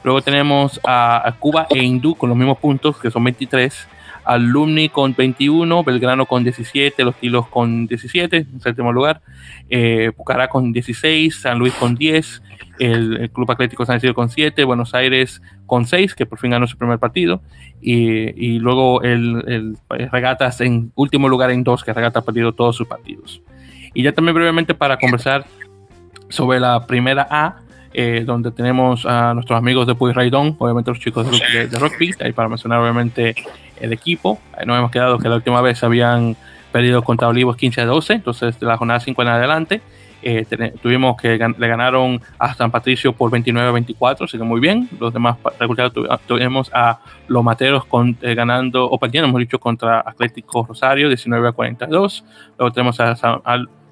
[0.03, 3.87] Luego tenemos a, Cuba e Hindú con los mismos puntos, que son 23.
[4.23, 9.21] Alumni con 21, Belgrano con 17, Los Tilos con 17, en séptimo lugar,
[9.69, 12.43] eh, Pucará con 16, San Luis con 10,
[12.79, 16.67] el, Club Atlético San Isidro con 7, Buenos Aires con 6, que por fin ganó
[16.67, 17.41] su primer partido,
[17.81, 22.87] y, luego el, Regatas en último lugar en 2, que Regata ha perdido todos sus
[22.87, 23.41] partidos.
[23.93, 25.45] Y ya también brevemente para conversar
[26.29, 27.57] sobre la primera A,
[27.93, 32.31] eh, donde tenemos a nuestros amigos de Puy Raidón, obviamente los chicos de, de, ahí
[32.31, 33.35] para mencionar obviamente
[33.79, 34.39] el equipo.
[34.57, 36.35] Ahí nos hemos quedado que la última vez habían
[36.71, 39.81] perdido contra Olivos 15 a 12, entonces de la jornada 5 en adelante.
[40.23, 40.45] Eh,
[40.81, 44.87] tuvimos que le ganaron a San Patricio por 29 a 24, así que muy bien.
[44.99, 45.93] Los demás resultados
[46.27, 51.49] tuvimos a Los Materos con, eh, ganando, o perdiendo, hemos dicho, contra Atlético Rosario 19
[51.49, 52.23] a 42.
[52.57, 53.41] Luego tenemos a San,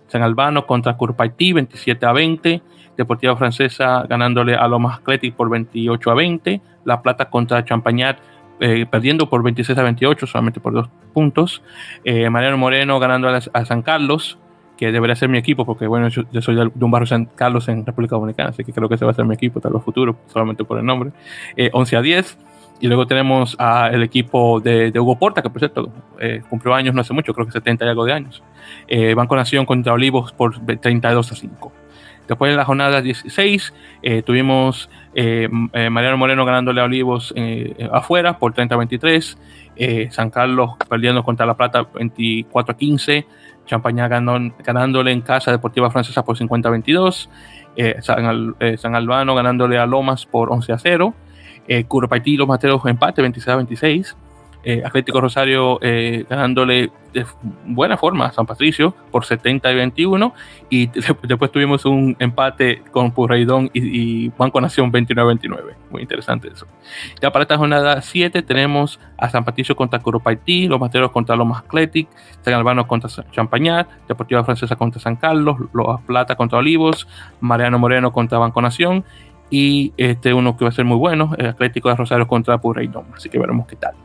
[0.08, 2.62] San Albano contra Curpaití 27 a 20.
[3.00, 8.18] Deportiva Francesa ganándole a Lomas Athletic por 28 a 20, La Plata contra Champañat
[8.60, 11.64] eh, perdiendo por 26 a 28, solamente por dos puntos,
[12.04, 14.38] eh, Mariano Moreno ganando a, San Carlos,
[14.78, 17.86] que debería ser mi equipo, porque bueno, yo, soy de, un barrio San Carlos en
[17.86, 20.18] República Dominicana, así que creo que ese va a ser mi equipo tal vez futuro,
[20.28, 21.12] solamente por el nombre,
[21.72, 22.38] 11 eh, a 10.
[22.82, 25.92] Y luego tenemos al equipo de, Hugo Porta, que por cierto
[26.50, 28.42] cumplió años no hace mucho, creo que 70 y algo de años.
[29.18, 31.79] Banco Nación contra Olivos por 32 a 5.
[32.30, 33.74] Después de la jornada 16
[34.04, 37.34] eh, tuvimos eh, eh, Mariano Moreno ganándole a Olivos
[37.92, 43.26] afuera por 30-23, San Carlos perdiendo contra La Plata 24 15,
[43.66, 47.30] Champaña ganándole en casa Deportiva Francesa por 50-22,
[48.02, 51.16] San, San, Albano ganándole a Lomas por 11 0,
[51.88, 54.16] Curopaití los Materos empate 26 26.
[54.62, 57.26] Eh, Atlético Rosario eh, ganándole de
[57.66, 60.34] buena forma a San Patricio por 70 y 21
[60.70, 60.88] y
[61.24, 66.68] después tuvimos un empate con Purreidón y, Banco Nación 29-29 muy interesante eso.
[67.22, 71.64] Ya para esta jornada 7 tenemos a San Patricio contra Curupaití los Materos contra Lomas
[71.64, 72.10] Athletic
[72.42, 77.08] San Albano contra Champañar Deportiva Francesa contra San Carlos Los Plata contra Olivos
[77.40, 79.06] Mariano Moreno contra Banco Nación
[79.50, 83.30] y este uno que va a ser muy bueno, Atlético de Rosario contra Purreidón así
[83.30, 83.96] que veremos qué tal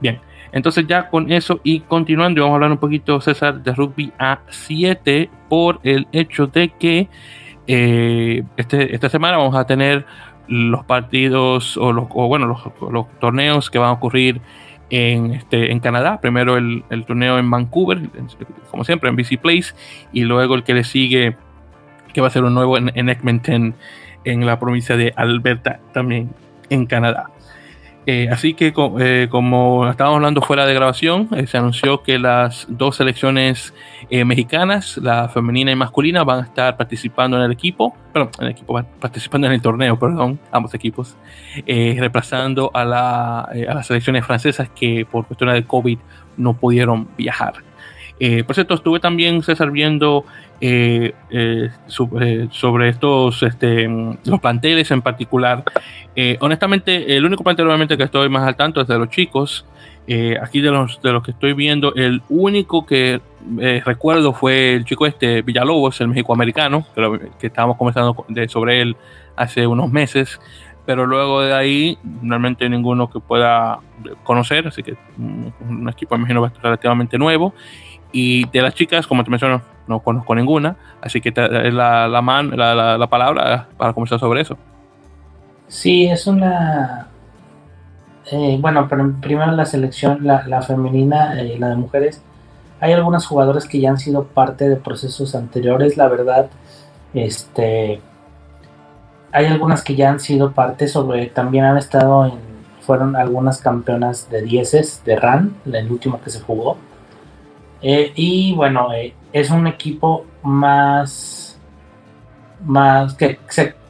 [0.00, 0.20] Bien,
[0.52, 4.40] entonces ya con eso y continuando, vamos a hablar un poquito, César, de rugby a
[4.48, 7.08] 7 por el hecho de que
[7.66, 10.06] eh, este, esta semana vamos a tener
[10.46, 12.46] los partidos o, los, bueno,
[12.90, 14.40] los, torneos que van a ocurrir
[14.90, 16.20] en, este, en Canadá.
[16.20, 18.00] Primero el, torneo en Vancouver,
[18.70, 19.74] como siempre, en BC Place,
[20.12, 21.36] y luego el que le sigue,
[22.12, 23.74] que va a ser un nuevo en, en Edmonton,
[24.24, 26.30] en la provincia de Alberta, también
[26.70, 27.30] en Canadá.
[28.06, 32.66] Eh, así que eh, como estábamos hablando fuera de grabación, eh, se anunció que las
[32.68, 33.72] dos selecciones
[34.10, 38.50] mexicanas, la femenina y masculina, van a estar participando en el equipo, perdón, en el
[38.52, 41.16] equipo, participando en el torneo, perdón, ambos equipos,
[41.66, 45.98] reemplazando a, la, las selecciones francesas que por cuestiones de COVID
[46.36, 47.54] no pudieron viajar.
[48.46, 50.26] por cierto, estuve también, César, viendo
[50.60, 51.70] eh, eh,
[52.20, 53.88] eh, sobre estos, este,
[54.24, 55.64] los planteles en particular.
[56.40, 59.66] honestamente, el único plantel obviamente que estoy más al tanto es de los chicos.
[60.40, 63.20] aquí de los, de los que estoy viendo, el único que
[63.84, 68.96] recuerdo fue el chico este, Villalobos, el mexicoamericano, que, que estábamos conversando sobre él
[69.36, 70.40] hace unos meses
[70.86, 73.80] pero luego de ahí realmente ninguno que pueda
[74.22, 77.54] conocer, así que un, un equipo imagino relativamente nuevo.
[78.12, 82.22] Y de las chicas, como te menciono, no conozco ninguna, así que te la, la,
[82.22, 84.56] man, la, la, palabra para conversar sobre eso.
[85.68, 87.08] Sí, es una...
[88.30, 92.22] Eh, bueno, pero primero la selección, la, femenina y eh, la de mujeres,
[92.80, 96.48] hay algunas jugadoras que ya han sido parte de procesos anteriores, la verdad,
[97.12, 98.00] este...
[99.32, 102.54] Hay algunas que ya han sido parte sobre, también han estado en,
[102.84, 106.76] fueron algunas campeonas de dieces de RAN, el último que se jugó.
[107.86, 108.88] Eh, y bueno,
[109.30, 111.60] es un equipo más,
[112.64, 113.38] más que,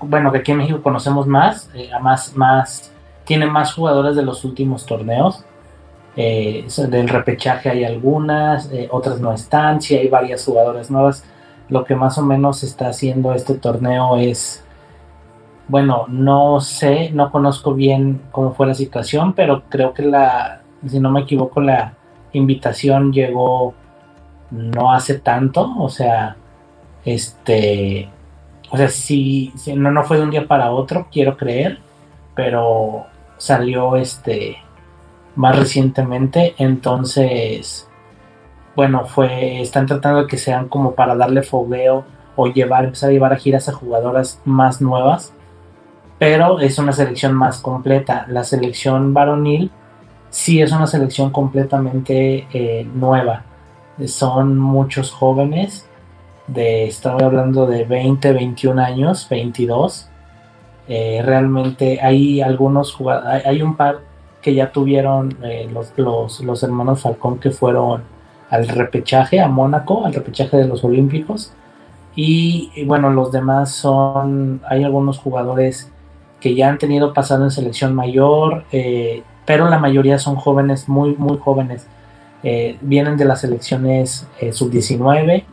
[0.01, 2.92] bueno, que aquí en México conocemos más, eh, más, más,
[3.24, 5.45] tiene más jugadores de los últimos torneos.
[6.16, 11.24] Eh, del repechaje hay algunas, eh, otras no están, sí hay varias jugadoras nuevas.
[11.68, 14.64] lo que más o menos está haciendo este torneo es,
[15.68, 21.01] bueno, no sé, no conozco bien cómo fue la situación, pero creo que la, si
[21.01, 21.95] no me equivoco, la
[22.32, 23.74] invitación llegó
[24.51, 26.36] no hace tanto, o sea,
[27.05, 28.09] este,
[28.70, 31.78] o sea, si, no, no fue de un día para otro, quiero creer,
[32.34, 34.59] pero salió este
[35.36, 37.88] más recientemente, entonces
[38.76, 42.05] bueno, fue, están tratando de que sean como para darle fogueo
[42.36, 45.32] o llevar, empezar a llevar a giras a jugadoras más nuevas,
[46.18, 48.26] pero es una selección más completa.
[48.28, 49.70] La selección varonil
[50.30, 53.45] sí es una selección completamente eh, nueva.
[54.07, 55.86] Son muchos jóvenes,
[56.47, 60.09] de, estaba hablando de 20, 21 años, 22.
[60.88, 64.01] Eh, realmente hay algunos jugadores, hay, un par
[64.42, 68.03] que ya tuvieron eh, los, los, los hermanos Falcón que fueron
[68.51, 71.53] al repechaje, a Mónaco, al repechaje de los Olímpicos.
[72.16, 75.90] Y, bueno, los demás son, hay algunos jugadores
[76.40, 81.16] que ya han tenido pasado en selección mayor, eh, pero la mayoría son jóvenes, muy,
[81.16, 81.88] muy jóvenes.
[82.45, 85.45] Eh, vienen de las selecciones eh, sub-19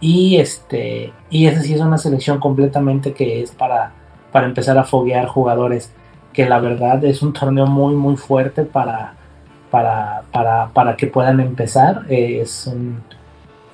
[0.00, 3.92] y este y esa sí es una selección completamente que es para,
[4.30, 5.92] para empezar a foguear jugadores
[6.32, 9.14] que la verdad es un torneo muy muy fuerte para,
[9.72, 12.02] para, para, para que puedan empezar.
[12.08, 13.02] Eh, es un,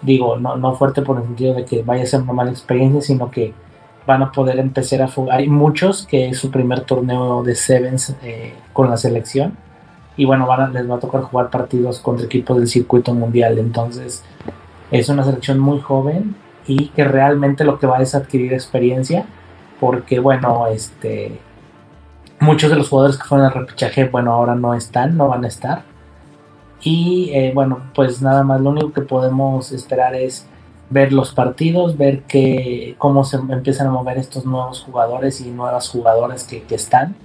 [0.02, 3.00] digo, no, no fuerte por el sentido de que vaya a ser una mala experiencia,
[3.02, 3.52] sino que
[4.06, 5.38] van a poder empezar a jugar.
[5.38, 9.56] Hay muchos que es su primer torneo de Sevens eh, con la selección.
[10.18, 13.58] Y bueno, van les va a tocar jugar partidos contra equipos del circuito mundial.
[13.58, 14.22] Entonces,
[14.90, 19.24] es una selección muy joven y que realmente lo que va es adquirir experiencia.
[19.80, 21.40] Porque, bueno, este
[22.40, 25.48] Muchos de los jugadores que fueron al repechaje, bueno, ahora no están, no van a
[25.48, 25.82] estar.
[26.80, 30.46] Y eh, bueno, pues nada más, lo único que podemos esperar es
[30.88, 35.88] ver los partidos, ver que, cómo se empiezan a mover estos nuevos jugadores y nuevas
[35.88, 37.16] jugadoras que, están.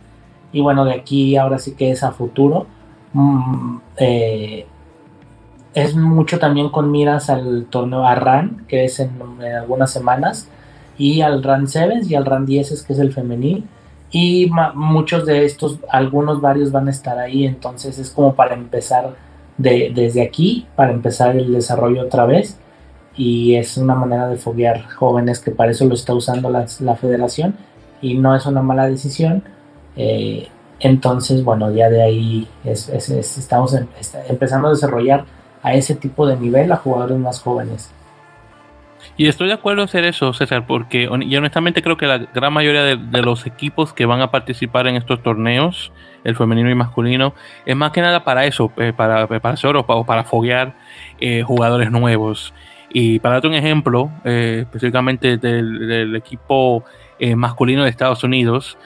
[0.52, 2.66] Y bueno, de aquí ahora sí que es a futuro.
[3.14, 4.66] Mm, eh,
[5.74, 9.12] es mucho también con miras al torneo RAN, que es en,
[9.42, 10.50] en, algunas semanas,
[10.98, 13.68] y al RAN 7 y al RAN 10, que es el femenil
[14.14, 19.16] y muchos de estos, algunos varios van a estar ahí, entonces es como para empezar
[19.58, 22.60] de, desde aquí, para empezar el desarrollo otra vez
[23.18, 26.96] y es una manera de foguear jóvenes que para eso lo está usando la, la
[26.96, 27.56] federación
[28.04, 29.44] y no es una mala decisión.
[29.96, 30.48] Eh,
[30.80, 33.88] entonces, bueno, ya de ahí estamos em,
[34.28, 35.26] empezando a desarrollar
[35.62, 37.92] a ese tipo de nivel a jugadores más jóvenes.
[39.16, 42.52] Y estoy de acuerdo en hacer eso, César, porque y honestamente creo que la gran
[42.52, 45.92] mayoría de, los equipos que van a participar en estos torneos,
[46.24, 47.34] el femenino y masculino,
[47.66, 50.76] es más que nada para eso, eh, para prepararse o para, foguear
[51.20, 52.54] eh, jugadores nuevos.
[52.92, 56.84] Y para darte un ejemplo, eh, específicamente del, equipo
[57.36, 58.78] masculino de Estados Unidos,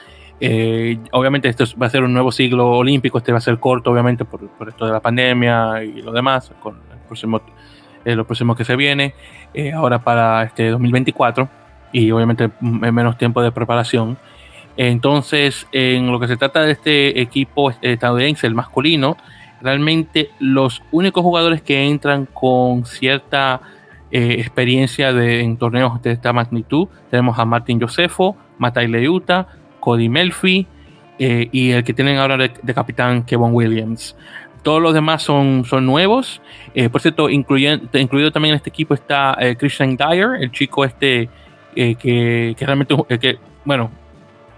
[1.12, 4.24] obviamente esto va a ser un nuevo siglo olímpico, este va a ser corto, obviamente,
[4.24, 7.40] por, por esto de la pandemia y lo demás, con el próximo
[8.04, 9.14] eh, lo próximo que se viene,
[9.52, 11.48] eh, ahora para este 2024
[11.92, 14.16] y obviamente menos tiempo de preparación.
[14.78, 19.16] Entonces, en lo que se trata de este equipo estadounidense, el masculino,
[19.60, 23.60] realmente los únicos jugadores que entran con cierta
[24.10, 29.48] eh, experiencia en torneos de esta magnitud, tenemos a Martin Josefo, Matai Leuta,
[29.80, 30.66] Cody Melfi
[31.18, 34.14] y el que tienen ahora de capitán Kevin Williams.
[34.62, 36.42] Todos los demás son, son nuevos.
[36.74, 41.28] Eh, por cierto, incluido también en este equipo está eh, Christian Dyer, el chico este
[41.76, 43.90] eh, que, realmente, que, bueno,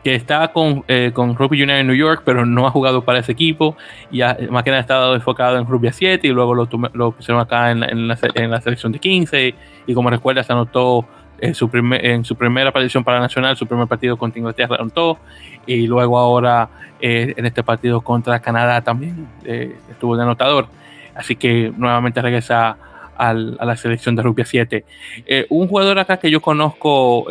[0.02, 3.32] que está con, con Rugby United en New York, pero no ha jugado para ese
[3.32, 3.76] equipo.
[4.10, 7.12] Ya más que nada ha estado enfocado en Rugby a 7 y luego lo, lo
[7.12, 9.54] pusieron acá en, la, en, la, selección de 15.
[9.86, 11.06] Y como recuerda, se anotó
[11.40, 15.18] en su, primer, en su primera aparición para Nacional, su primer partido contra Inglaterra anotó,
[15.66, 16.68] y luego ahora
[17.00, 20.66] eh, en este partido contra Canadá también eh, estuvo de anotador.
[21.14, 22.76] Así que nuevamente regresa
[23.16, 24.84] al, a la selección de rugby 7.
[25.26, 27.26] Eh, un jugador acá que yo conozco,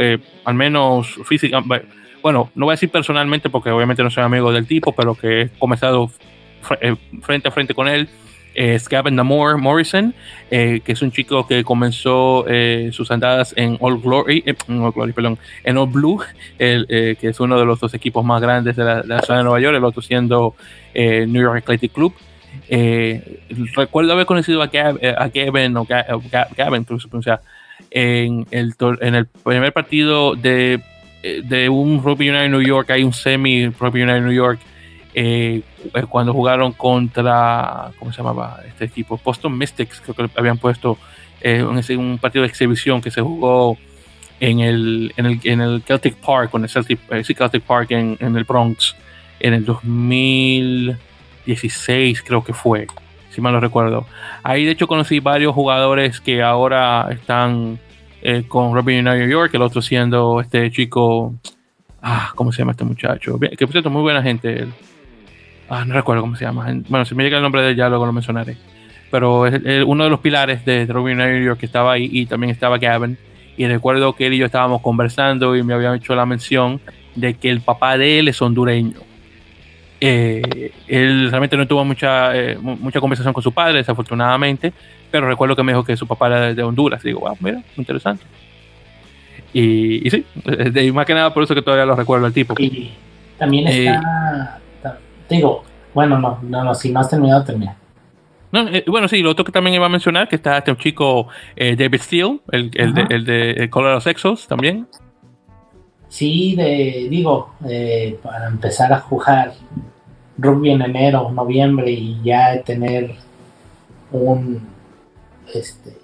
[0.46, 1.64] al menos física,
[2.22, 5.42] bueno, no voy a decir personalmente porque obviamente no soy amigo del tipo, pero que
[5.42, 6.12] he comenzado
[7.22, 8.10] frente a frente con él,
[8.60, 10.14] es Gavin Namor Morrison,
[10.52, 14.54] eh, que es un chico que comenzó eh, sus andadas en All Glory, eh,
[15.16, 16.22] perdón, en All Blue,
[16.58, 19.78] que es uno de los dos equipos más grandes de la, ciudad de Nueva York,
[19.78, 20.56] el otro siendo
[20.94, 22.14] New York Athletic Club.
[23.78, 25.88] recuerdo haber conocido a, Gavin, o
[26.58, 26.86] Gavin,
[27.92, 30.82] en el, en el primer partido de,
[31.24, 34.60] de un Rugby United New York, hay un semi Rugby United New York
[35.22, 35.64] eh,
[35.94, 39.20] eh, cuando jugaron contra, ¿cómo se llamaba este equipo?
[39.22, 40.98] Boston Mystics, creo que habían puesto
[41.44, 43.78] un, partido de exhibición que se jugó
[44.40, 48.96] en el, en el, Celtic Park, en el Celtic, Celtic Park en, en, el Bronx,
[49.42, 52.88] en el 2016 creo que fue,
[53.30, 54.08] si mal no recuerdo.
[54.42, 57.78] Ahí de hecho conocí varios jugadores que ahora están
[58.48, 61.34] con Robin New York, el otro siendo este chico,
[62.02, 63.38] ah, ¿cómo se llama este muchacho?
[63.38, 64.66] Que por cierto, muy buena gente.
[65.70, 66.66] Ah, no recuerdo cómo se llama.
[66.88, 68.58] Bueno, si me llega el nombre de él, ya luego lo mencionaré.
[69.12, 72.52] Pero es, uno de los pilares de, Robin New York que estaba ahí y también
[72.52, 73.18] estaba Gavin.
[73.56, 76.80] Y recuerdo que él y yo estábamos conversando y me había hecho la mención
[77.16, 79.00] de que el papá de él es hondureño.
[80.02, 84.72] Eh, él realmente no tuvo mucha, eh, mucha conversación con su padre, desafortunadamente,
[85.12, 87.04] pero recuerdo que me dijo que su papá era de Honduras.
[87.04, 88.24] Y digo, wow, mira, interesante.
[89.52, 90.26] Y, y sí,
[90.94, 92.56] más que nada por eso que todavía lo recuerdo el tipo.
[92.58, 92.92] Y
[93.38, 94.59] también eh, está,
[95.30, 95.64] digo,
[95.94, 97.76] bueno, no, no, no, si no has terminado, termina.
[98.52, 101.28] No, eh, bueno, sí, lo otro que también iba a mencionar, que está este chico
[101.56, 104.88] eh, David Steele, el, el, de, el de Colorado Sexos también.
[106.08, 107.54] Sí, de, digo,
[108.24, 109.54] para empezar a jugar
[110.40, 113.14] rugby en enero, noviembre y ya tener
[114.12, 114.68] un,
[115.54, 115.98] este,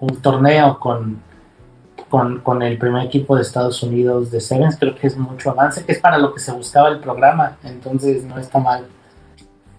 [0.00, 1.22] un torneo con,
[2.08, 5.92] con, el primer equipo de Estados Unidos de Sevens, creo que es mucho avance, que
[5.92, 8.86] es para lo que se buscaba el programa, entonces no está mal.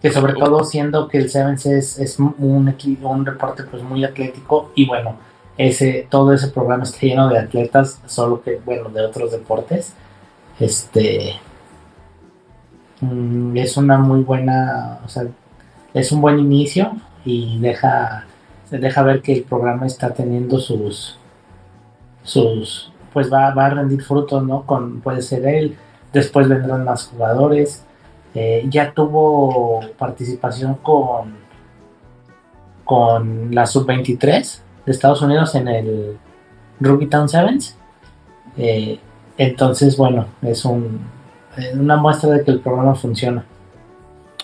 [0.01, 4.03] Que sobre todo siendo que el Sevens es, es un, equipo, un deporte pues muy
[4.05, 5.15] atlético y bueno,
[5.57, 9.93] ese, todo ese programa está lleno de atletas, solo que bueno, de otros deportes.
[10.59, 11.35] Este
[13.01, 15.23] mm, es una muy buena, o sea,
[15.93, 16.93] es un buen inicio
[17.25, 18.25] y deja
[18.71, 21.18] deja ver que el programa está teniendo sus
[22.29, 25.77] sus pues va, a rendir frutos no con puede ser él.
[26.13, 27.83] Después vendrán más jugadores.
[28.35, 31.49] Eh, ya tuvo participación con
[32.85, 36.17] con la sub 23 de Estados Unidos en el
[36.79, 37.75] Rugby Town Sevens.
[38.57, 38.99] Eh,
[39.37, 40.99] entonces bueno es un,
[41.73, 43.45] una muestra de que el programa funciona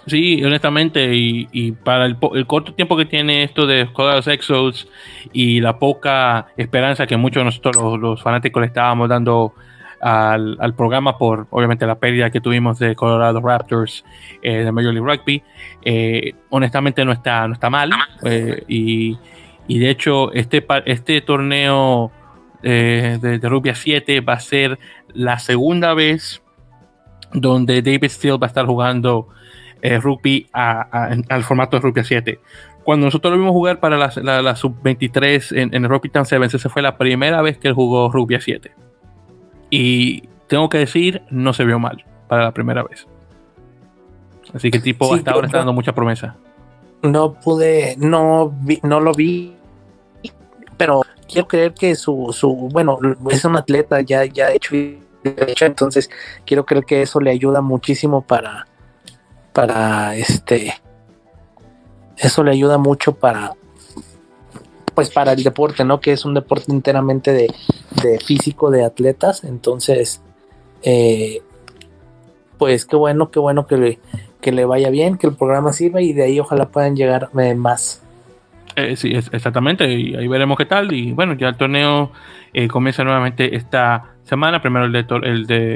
[0.08, 4.88] Sí, honestamente, y, para el, corto tiempo que tiene esto de Colorado Exos
[5.34, 9.54] y la poca esperanza que muchos de nosotros los, fanáticos le estábamos dando
[10.00, 14.06] al, programa por obviamente la pérdida que tuvimos de Colorado Raptors
[14.44, 15.42] eh, de Major League Rugby,
[15.84, 17.90] eh, honestamente no está, no está mal.
[18.24, 19.18] Eh, y,
[19.68, 22.12] de hecho, este, este torneo
[22.62, 24.78] de, de Rugby 7 va a ser
[25.14, 26.44] la segunda vez
[27.34, 29.30] donde David Steele va a estar jugando
[29.86, 32.40] eh, rugby al formato de rugby 7.
[32.84, 36.82] Cuando nosotros lo vimos jugar para la, sub-23 en, el Rugby Town Sevens, esa fue
[36.82, 38.72] la primera vez que él jugó rugby 7.
[39.70, 43.08] Y tengo que decir, no se vio mal para la primera vez.
[44.54, 46.36] Así que el tipo hasta ahora está dando mucha promesa.
[47.02, 49.56] No pude, no, no lo vi,
[50.78, 52.98] pero quiero creer que su, su, bueno,
[53.30, 54.76] es un atleta ya, ya hecho,
[55.24, 56.10] hecho, entonces
[56.46, 58.68] quiero creer que eso le ayuda muchísimo para,
[59.56, 60.74] para este
[62.18, 63.54] eso le ayuda mucho para
[64.94, 66.00] pues para el deporte, ¿no?
[66.00, 69.44] Que es un deporte enteramente de, físico, de atletas.
[69.44, 70.22] Entonces,
[70.84, 71.42] eh,
[72.58, 74.00] pues qué bueno, qué bueno que le,
[74.40, 77.56] que le vaya bien, que el programa sirva y de ahí ojalá puedan llegar eh,
[77.56, 78.02] más.
[78.78, 80.94] Eh, sí, exactamente, y ahí veremos qué tal.
[80.94, 82.12] Y bueno, ya el torneo
[82.70, 84.62] comienza nuevamente esta semana.
[84.62, 85.74] Primero el de, el de,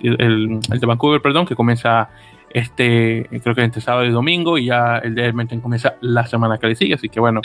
[0.00, 2.10] el, el de Vancouver, perdón, que comienza
[2.52, 6.58] este, creo que entre sábado y domingo, y ya el de Edmonton comienza la semana
[6.58, 7.40] que le sigue, así que bueno,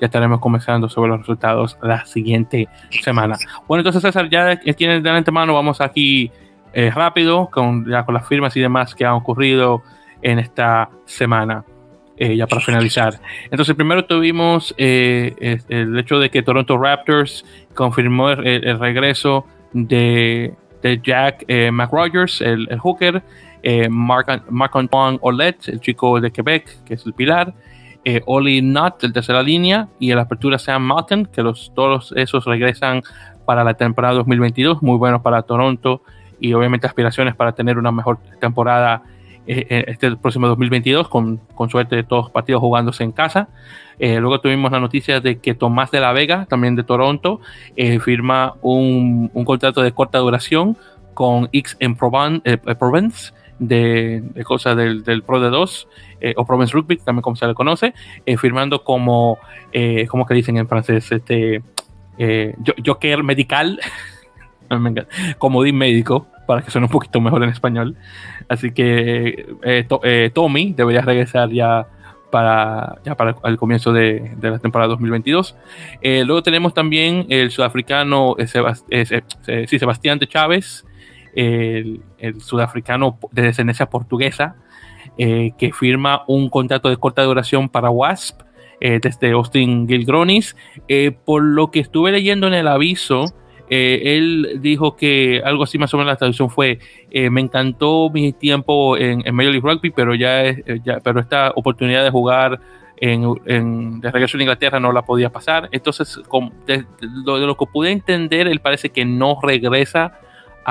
[0.00, 2.68] ya estaremos comenzando sobre los resultados la siguiente
[3.02, 3.36] semana.
[3.66, 6.30] Bueno, entonces César, ya tienes de antemano, vamos aquí
[6.72, 9.82] eh, rápido, con, las firmas y demás que han ocurrido
[10.22, 11.64] en esta semana.
[12.16, 13.14] Eh, ya para finalizar.
[13.50, 20.52] Entonces, primero tuvimos eh, el hecho de que Toronto Raptors confirmó el, regreso de,
[21.02, 23.22] Jack McRogers, el, el hooker,
[23.62, 27.54] eh, Marc-Antoine Olet, el chico de Quebec, que es el pilar,
[28.04, 32.14] eh, Oli Nutt, el tercera línea, y en la apertura Sam Martin, que los, todos
[32.16, 33.02] esos regresan
[33.44, 36.02] para la temporada 2022, muy buenos para Toronto.
[36.42, 39.02] Y obviamente aspiraciones para tener una mejor temporada
[39.46, 43.48] eh, este próximo 2022, con, con, suerte de todos los partidos jugándose en casa.
[43.98, 47.40] luego tuvimos la noticia de que Tomás de la Vega, también de Toronto,
[48.02, 50.78] firma un, un, contrato de corta duración
[51.12, 55.88] con X en Provence de, cosas del, Pro de 2
[56.20, 57.94] eh, o Province Rugby, también como se le conoce,
[58.26, 59.38] eh, firmando como,
[59.72, 61.62] eh, como que dicen en francés, este
[62.84, 63.80] Joker medical,
[65.38, 67.96] como di médico, para que suene un poquito mejor en español.
[68.48, 69.46] Así que
[70.34, 71.86] Tommy debería regresar ya
[72.30, 75.56] para, ya para el comienzo de, la temporada 2022.
[76.00, 78.36] Eh, luego tenemos también el sudafricano
[79.66, 80.84] Sebastián de Chávez,
[81.34, 82.02] el,
[82.40, 84.56] sudafricano de descendencia portuguesa,
[85.16, 88.40] que firma un contrato de corta duración para WASP
[88.80, 90.56] desde Austin Gilgronis.
[91.24, 93.26] por lo que estuve leyendo en el aviso,
[93.72, 96.80] eh, él dijo que algo así más o menos la traducción fue,
[97.12, 101.20] eh, me encantó mi tiempo en, en, Major League Rugby, pero ya, eh, ya pero
[101.20, 102.60] esta oportunidad de jugar
[102.96, 105.68] en, de regreso a Inglaterra no la podía pasar.
[105.70, 106.20] Entonces,
[106.66, 106.84] de,
[107.24, 110.18] lo, que pude entender, él parece que no regresa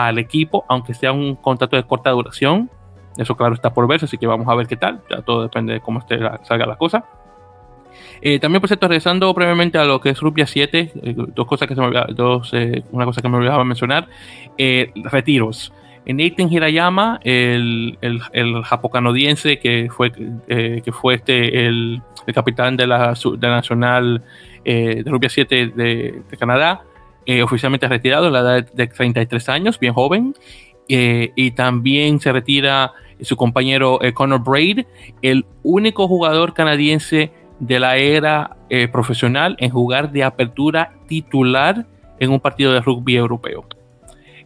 [0.07, 2.69] al equipo, aunque sea un contrato de corta duración.
[3.17, 5.01] Eso claro está por verse, así que vamos a ver qué tal.
[5.09, 7.05] Ya todo depende de cómo esté salga la cosa.
[8.21, 11.67] Eh, también, por cierto, regresando brevemente a lo que es Rupia 7, eh, dos cosas
[11.67, 14.07] que se me dos, eh, una cosa que me olvidaba mencionar,
[14.57, 15.73] retiros.
[16.05, 22.87] Nathan Hirayama, el, el, el japocanadiense que fue, que fue este, el, el, capitán de
[22.87, 24.23] la, de la Nacional
[24.65, 26.81] de Rupia 7 de, de Canadá,
[27.43, 30.33] oficialmente retirado a la edad de 33 años, bien joven.
[30.87, 34.85] y también se retira su compañero Conor Braid,
[35.21, 41.85] el único jugador canadiense de la era eh, profesional en jugar de apertura titular
[42.19, 43.65] en un partido de rugby europeo.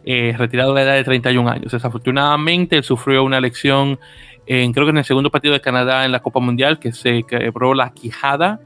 [0.04, 1.72] Eh, retirado a la edad de 31 años.
[1.72, 3.98] Desafortunadamente, él sufrió una lección,
[4.46, 7.22] en, creo que en el segundo partido de Canadá en la Copa Mundial, que se
[7.22, 8.60] quebró la quijada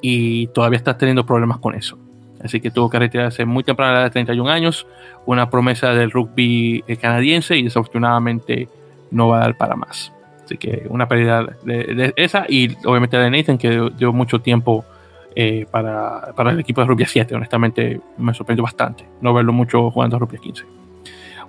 [0.00, 1.98] y todavía está teniendo problemas con eso.
[2.46, 4.86] Así que tuvo que retirarse muy temprano a la edad de 31 años,
[5.26, 8.68] una promesa del rugby eh, canadiense y desafortunadamente
[9.10, 10.12] no va a dar para más.
[10.44, 14.84] Así que una pérdida de, esa y obviamente de Nathan que dio mucho tiempo
[15.34, 17.34] eh, para, para, el equipo de Rubia 7.
[17.34, 20.64] Honestamente me sorprendió bastante no verlo mucho jugando a Rubia 15.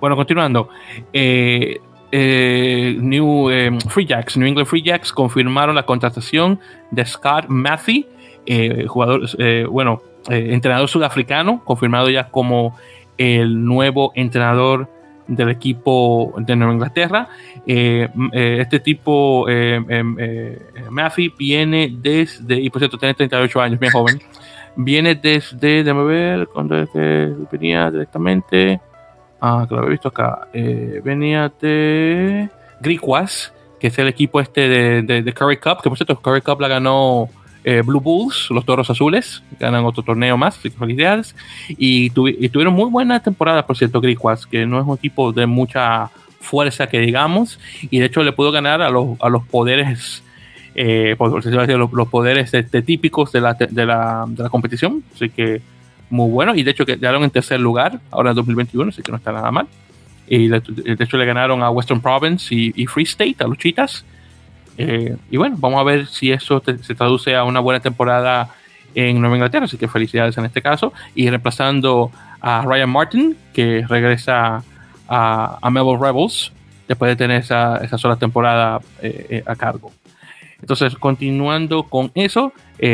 [0.00, 0.68] Bueno, continuando.
[1.12, 1.80] Eh,
[2.10, 3.48] eh, New
[3.88, 6.58] Free Jacks, New England Free Jacks confirmaron la contratación
[6.90, 8.06] de Scott Matthew,
[8.86, 9.28] jugador,
[9.70, 12.76] bueno, entrenador sudafricano, confirmado ya como
[13.18, 14.88] el nuevo entrenador
[15.28, 17.28] del equipo de Nueva Inglaterra.
[17.66, 23.92] Eh, eh, este tipo, eh, eh viene desde, y por cierto, tiene 38 años, bien
[23.92, 24.20] joven.
[24.76, 28.80] Viene desde, déjame ver, cuando es que venía directamente.
[29.40, 30.48] Ah, que lo había visto acá.
[30.52, 32.48] venía de
[32.80, 36.60] Griquas, que es el equipo este de, de, Curry Cup, que por cierto, Curry Cup
[36.60, 37.28] la ganó
[37.68, 41.36] eh, Blue Bulls, los Toros Azules, ganan otro torneo más, así que felicidades.
[41.68, 46.08] Y, tuvieron muy buena temporada, por cierto, Griquas, que no es un equipo de mucha
[46.40, 47.60] fuerza que digamos,
[47.90, 50.22] y de hecho le pudo ganar a los, a los poderes,
[50.74, 55.28] eh, por los, los, poderes este, típicos de la, de, la, de la competición, así
[55.28, 55.60] que
[56.08, 59.18] muy bueno, y de hecho quedaron en tercer lugar ahora en 2021, así que no
[59.18, 59.66] está nada mal.
[60.26, 60.62] Y de,
[61.00, 64.06] hecho le ganaron a Western Province y, y Free State, a los Chitas.
[64.78, 68.48] Eh, y bueno, vamos a ver si eso se traduce a una buena temporada
[68.94, 70.92] en Nueva Inglaterra, así que felicidades en este caso.
[71.14, 74.62] Y reemplazando a Ryan Martin, que regresa
[75.08, 76.52] a, a Melbourne Rebels
[76.86, 79.92] después de tener esa, esa sola temporada eh, eh, a cargo.
[80.60, 82.52] Entonces, continuando con eso,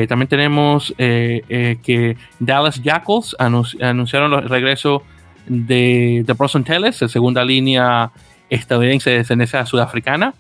[0.09, 5.03] también tenemos que Dallas Jackals anunciaron el regreso
[5.47, 8.11] de, de Bronson Telles, la segunda línea
[8.51, 10.35] estadounidense de descendencia sudafricana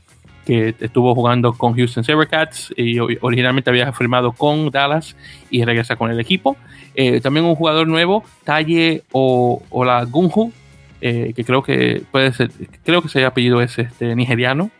[0.44, 5.16] que estuvo jugando con Houston Sabercats y originalmente había firmado con Dallas
[5.50, 6.56] y regresa con el equipo.
[6.94, 10.52] Eh, también un jugador nuevo, Talle o, la Gunhu,
[11.00, 12.50] eh, que creo que puede ser,
[12.84, 14.70] creo que ese apellido es este, nigeriano.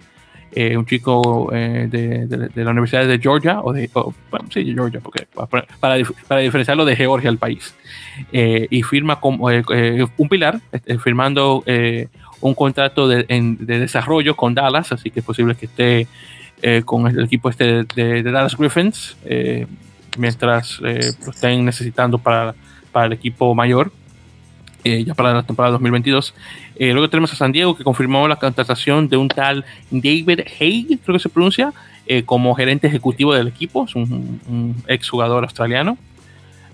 [0.57, 5.67] Eh, un chico de, la Universidad de Georgia, o de, bueno, sí, Georgia, porque para,
[6.29, 7.75] para, diferenciarlo de Georgia, el país.
[8.31, 10.61] y firma como un pilar,
[11.03, 11.65] firmando
[12.45, 13.25] un contrato de,
[13.59, 16.07] desarrollo con Dallas, así que es posible que esté
[16.61, 19.67] eh, con el equipo este de, Dallas Griffins, eh,
[20.19, 22.55] mientras eh, lo estén necesitando para,
[22.93, 23.91] para el equipo mayor,
[24.85, 26.35] ya para la temporada 2022.
[26.79, 31.15] luego tenemos a San Diego, que confirmó la contratación de un tal David Haig, creo
[31.15, 31.73] que se pronuncia,
[32.27, 35.97] como gerente ejecutivo del equipo, es un, un ex jugador australiano.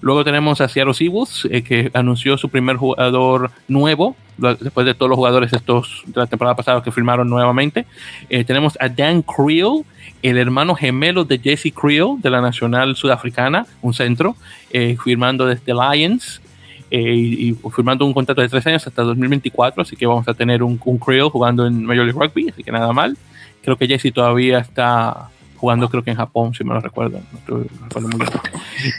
[0.00, 5.10] Luego tenemos a Seattle Seahawks, eh, que anunció su primer jugador nuevo, después de todos
[5.10, 7.84] los jugadores estos de la temporada pasada que firmaron nuevamente.
[8.30, 9.84] Eh, tenemos a Dan Creel,
[10.22, 14.36] el hermano gemelo de Jesse Creel, de la Nacional Sudafricana, un centro,
[14.70, 16.40] eh, firmando desde Lions.
[16.92, 20.80] y, firmando un contrato de tres años hasta 2024, así que vamos a tener un,
[20.84, 23.16] un Creel jugando en Major League Rugby, así que nada mal.
[23.62, 27.20] Creo que Jesse todavía está jugando creo que en Japón, si me lo recuerdo.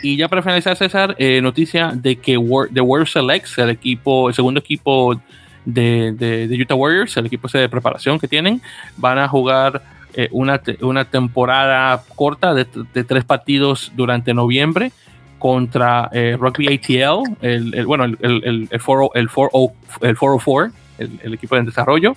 [0.03, 2.33] Y ya para finalizar, César, eh, noticia de que
[2.73, 5.19] The World Selects, el equipo, el segundo equipo
[5.65, 8.61] de, de, Utah Warriors, el equipo de preparación que tienen,
[8.97, 9.81] van a jugar
[10.13, 14.91] eh, una, una, temporada corta de, tres partidos durante noviembre
[15.39, 22.15] contra eh, Rugby ATL, el, bueno, el, el, el, 404, el, equipo de desarrollo.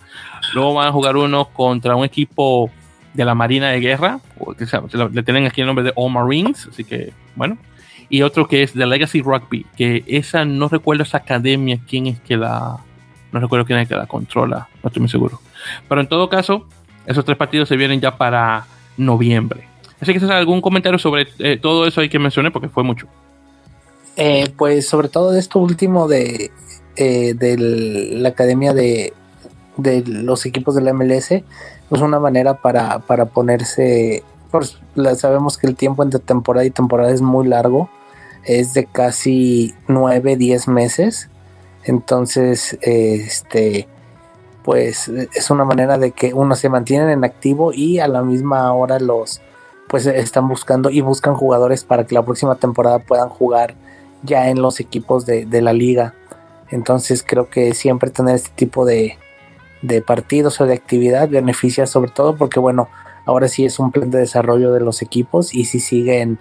[0.52, 2.70] Luego van a jugar uno contra un equipo
[3.14, 4.20] de la Marina de Guerra,
[4.58, 7.56] que le tienen aquí el nombre de All Marines, así que bueno.
[8.10, 12.20] Y otro que es de Legacy Rugby, que esa no recuerdo esa academia, quién es
[12.20, 12.76] que la,
[13.32, 15.40] no recuerdo quién es que la controla, no estoy muy seguro.
[15.88, 16.66] Pero en todo caso,
[17.06, 18.66] esos tres partidos se vienen ya para
[18.96, 19.66] noviembre.
[20.00, 22.52] Así que, ¿algún comentario sobre eh, todo eso hay que mencionar?
[22.52, 23.06] Porque fue mucho.
[24.16, 26.50] Eh, pues sobre todo esto último de,
[26.96, 29.12] eh, la academia de,
[30.06, 31.42] los equipos de la MLS,
[31.90, 34.78] es una manera para, ponerse, pues,
[35.16, 37.88] sabemos que el tiempo entre temporada y temporada es muy largo,
[38.44, 41.28] es de casi 9, 10 meses,
[41.84, 43.88] entonces, este,
[44.64, 48.72] pues es una manera de que uno se mantiene en activo y a la misma
[48.72, 49.42] hora los
[49.88, 53.74] pues están buscando y buscan jugadores para que la próxima temporada puedan jugar
[54.22, 56.14] ya en los equipos de, la liga.
[56.70, 59.18] Entonces creo que siempre tener este tipo de,
[60.06, 62.88] partidos o de actividad beneficia sobre todo porque bueno,
[63.26, 66.38] ahora sí es un plan de desarrollo de los equipos y si siguen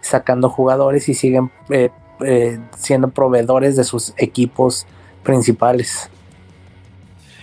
[0.00, 1.90] sacando jugadores y siguen eh,
[2.24, 4.86] eh, siendo proveedores de sus equipos
[5.22, 6.08] principales.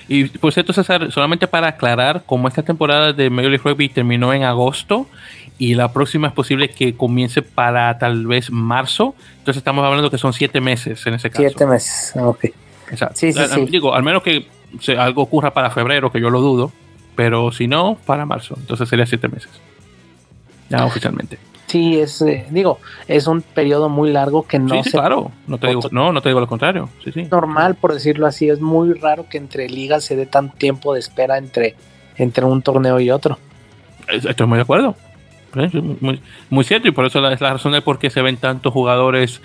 [0.07, 4.33] Y por cierto, César, solamente para aclarar, como esta temporada de Major League Rugby terminó
[4.33, 5.07] en agosto
[5.57, 10.17] y la próxima es posible que comience para tal vez marzo, entonces estamos hablando que
[10.17, 11.41] son siete meses en ese caso.
[11.41, 12.45] Siete meses, ok.
[12.91, 13.15] Exacto.
[13.17, 13.65] Sí, sí, sí.
[13.65, 14.47] Digo, al menos que
[14.97, 16.71] algo ocurra para febrero, que yo lo dudo,
[17.15, 19.51] pero si no, para marzo, entonces sería siete meses.
[20.69, 21.37] Ya oficialmente.
[21.67, 25.67] Sí, es, eh, digo, es un periodo muy largo que no sí, claro, no te,
[25.67, 26.89] digo, no, no te digo lo contrario.
[27.03, 27.23] Sí, sí.
[27.31, 30.99] Normal, por decirlo así, es muy raro que entre ligas se dé tanto tiempo de
[30.99, 31.75] espera entre,
[32.17, 33.39] entre un torneo y otro.
[34.07, 34.95] Estoy muy de acuerdo.
[35.99, 38.73] Muy, muy cierto, y por eso es la razón de por qué se ven tantos
[38.73, 39.41] jugadores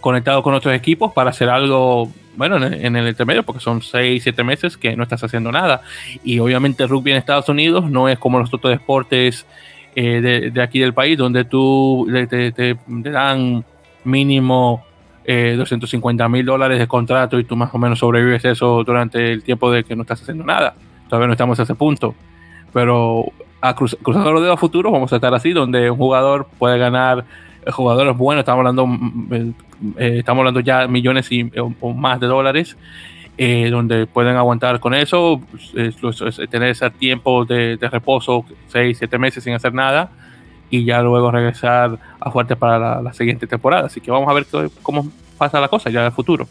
[0.00, 4.44] conectados con otros equipos para hacer algo, bueno, en, el intermedio, porque son 6, 7
[4.44, 5.82] meses que no estás haciendo nada.
[6.24, 9.46] Y obviamente rugby en Estados Unidos no es como los otros deportes
[9.94, 13.64] eh, de, aquí del país, donde tú te, dan
[14.04, 14.84] mínimo
[15.24, 19.42] eh, 250 mil dólares de contrato y tú más o menos sobrevives eso durante el
[19.42, 20.74] tiempo de que no estás haciendo nada.
[21.08, 22.14] Todavía no estamos a ese punto.
[22.72, 23.26] Pero
[23.60, 26.78] a cruz, cruzando los dedos a futuro vamos a estar así, donde un jugador puede
[26.78, 27.24] ganar,
[27.70, 29.32] jugadores buenos, estamos hablando, mm,
[29.98, 31.50] eh, estamos hablando ya millones y,
[31.94, 32.76] más de dólares
[33.38, 35.40] eh, donde pueden aguantar con eso,
[36.50, 40.10] tener ese tiempo de, reposo, 6, 7 meses sin hacer nada,
[40.68, 43.86] y ya luego regresar a fuerte para la, siguiente temporada.
[43.86, 44.46] Así que vamos a ver
[44.82, 46.46] cómo pasa la cosa ya en el futuro.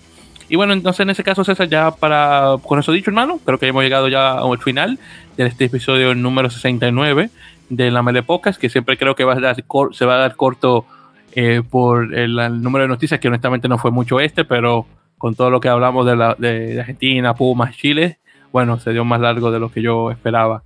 [0.50, 3.68] Y bueno, entonces en ese caso, César, ya para, con eso dicho, hermano, creo que
[3.68, 5.00] hemos llegado ya al final
[5.38, 7.30] de este episodio número 69
[7.70, 8.24] de la Mele
[8.60, 9.56] que siempre creo que va a dar,
[9.94, 10.86] se va a dar corto
[11.34, 14.86] eh, por el, número de noticias, que honestamente no fue mucho este, pero
[15.18, 18.18] con todo lo que hablamos de, la, de, Argentina, Pumas, Chile,
[18.52, 20.64] bueno, se dio más largo de lo que yo esperaba.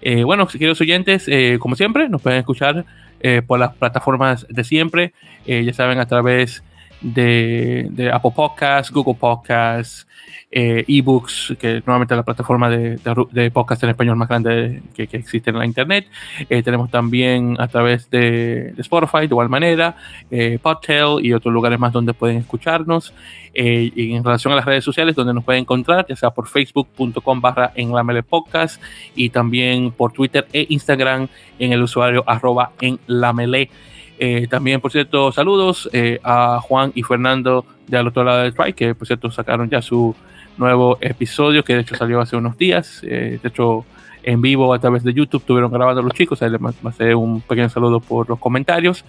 [0.00, 2.84] Eh, bueno, queridos oyentes, eh, como siempre, nos pueden escuchar
[3.20, 5.12] eh, por las plataformas de siempre,
[5.46, 6.62] ya saben, a través
[7.00, 10.06] de, Apple Podcasts, Google Podcasts,
[10.50, 15.50] eh, ebooks, que nuevamente es la plataforma de, podcast en español más grande que, existe
[15.50, 16.06] en la internet.
[16.48, 19.96] Eh, tenemos también a través de, Spotify, de igual manera,
[20.30, 23.12] eh, Podtail y otros lugares más donde pueden escucharnos.
[23.54, 27.40] Eh, en relación a las redes sociales, donde nos pueden encontrar, ya sea por facebook.com
[27.40, 27.90] barra en
[28.22, 28.80] podcast
[29.16, 32.98] y también por Twitter e Instagram en el usuario arroba en.
[34.48, 35.88] También, por cierto, saludos
[36.22, 39.82] a Juan y Fernando de al otro lado del Try, que por cierto sacaron ya
[39.82, 40.14] su
[40.58, 43.00] nuevo episodio que de hecho salió hace unos días.
[43.04, 43.84] Eh, de hecho,
[44.22, 46.42] en vivo a través de YouTube tuvieron grabando los chicos.
[46.42, 49.04] Ahí les hacer un pequeño saludo por los comentarios.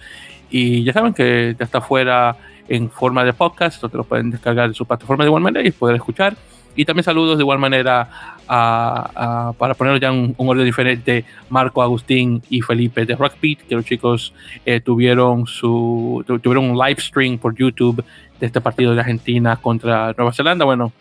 [0.50, 2.36] Y ya saben que ya está fuera
[2.68, 5.72] en forma de podcast, donde lo pueden descargar de su plataforma de igual manera y
[5.72, 6.36] poder escuchar.
[6.76, 8.08] Y también saludos de igual manera
[8.48, 13.74] a, para ponerlo ya en un, orden diferente, Marco, Agustín y Felipe de Rockbeat, que
[13.74, 14.32] los chicos
[14.66, 18.04] eh, tuvieron, su, tuvieron un live stream por YouTube
[18.38, 20.64] de este partido de Argentina contra Nueva Zelanda.
[20.64, 20.92] Bueno,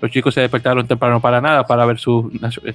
[0.00, 2.30] los chicos se despertaron temprano para nada para ver su,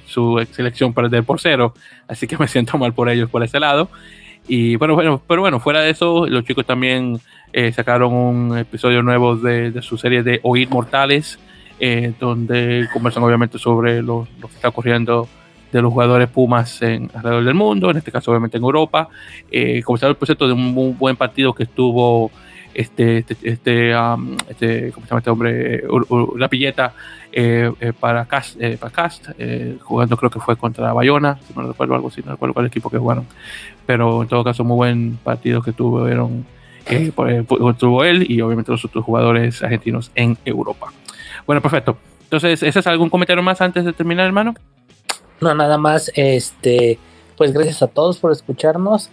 [0.06, 1.74] su selección perder por cero,
[2.08, 3.88] así que me siento mal por ellos por ese lado.
[4.46, 7.18] Y bueno, bueno, pero bueno, fuera de eso, los chicos también
[7.52, 11.38] eh, sacaron un episodio nuevo de, de, su serie de Oír Mortales,
[11.80, 15.28] eh, donde conversan obviamente sobre lo, que está ocurriendo
[15.72, 19.08] de los jugadores Pumas en, alrededor del mundo, en este caso obviamente en Europa.
[19.50, 22.30] Eh, comenzaron el proceso de un, un buen partido que estuvo
[22.74, 25.84] este, este, este, um, este ¿cómo se llama este hombre?
[26.36, 26.92] la pilleta
[27.32, 29.28] eh, eh, para Cast, eh, para Cast
[29.82, 32.90] jugando creo que fue contra Bayona, si no recuerdo algo así, no recuerdo cuál equipo
[32.90, 33.26] que jugaron,
[33.86, 36.44] pero en todo caso muy buen partido que tuvieron,
[37.14, 37.46] pues,
[37.78, 40.92] tuvo él y obviamente los otros jugadores argentinos en Europa.
[41.46, 41.96] Bueno, perfecto.
[42.24, 44.54] Entonces, ¿ese es algún comentario más antes de terminar, hermano?
[45.40, 46.98] No, nada más, este,
[47.36, 49.10] pues gracias a todos por escucharnos.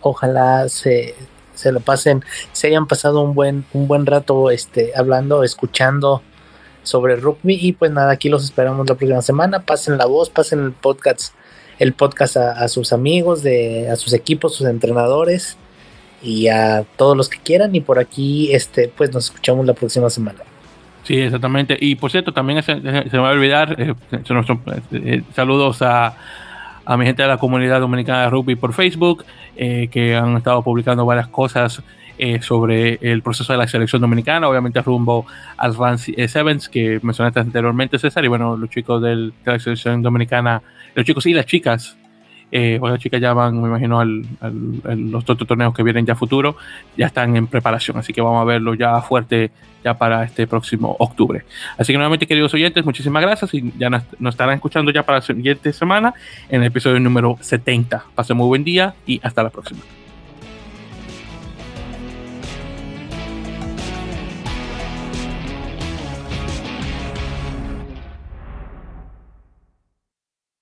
[0.00, 1.14] ojalá se,
[1.54, 2.22] se lo pasen,
[2.52, 6.22] se hayan pasado un buen, un buen rato este, hablando, escuchando
[6.82, 7.58] sobre rugby.
[7.60, 9.60] Y pues nada, aquí los esperamos la próxima semana.
[9.60, 11.34] Pasen la voz, pasen el podcast,
[11.78, 15.56] el podcast a, sus amigos, de, a sus equipos, sus entrenadores
[16.22, 17.74] y a todos los que quieran.
[17.74, 20.40] Y por aquí, este, pues nos escuchamos la próxima semana.
[21.06, 21.76] Sí, exactamente.
[21.80, 23.94] Y por cierto, también se, me va a olvidar, eh,
[24.92, 26.16] eh, saludos a
[26.86, 29.24] a mi gente de la comunidad dominicana de rugby por Facebook,
[29.56, 31.82] eh, que han estado publicando varias cosas
[32.16, 35.26] eh, sobre el proceso de la selección dominicana, obviamente rumbo
[35.58, 40.62] al Run Sevens que mencionaste anteriormente, César, y bueno, los chicos de la selección dominicana,
[40.94, 41.98] los chicos y las chicas
[42.52, 44.24] eh, las chicas ya van, me imagino, al,
[45.10, 46.56] los otros torneos que vienen ya futuro,
[46.96, 49.50] ya están en preparación, así que vamos a verlo ya fuerte
[49.84, 51.44] ya para este próximo octubre.
[51.76, 55.18] Así que nuevamente, queridos oyentes, muchísimas gracias y ya nos, nos estarán escuchando ya para
[55.18, 56.14] la siguiente semana
[56.48, 58.04] en el episodio número 70.
[58.14, 59.80] Pasen muy buen día y hasta la próxima.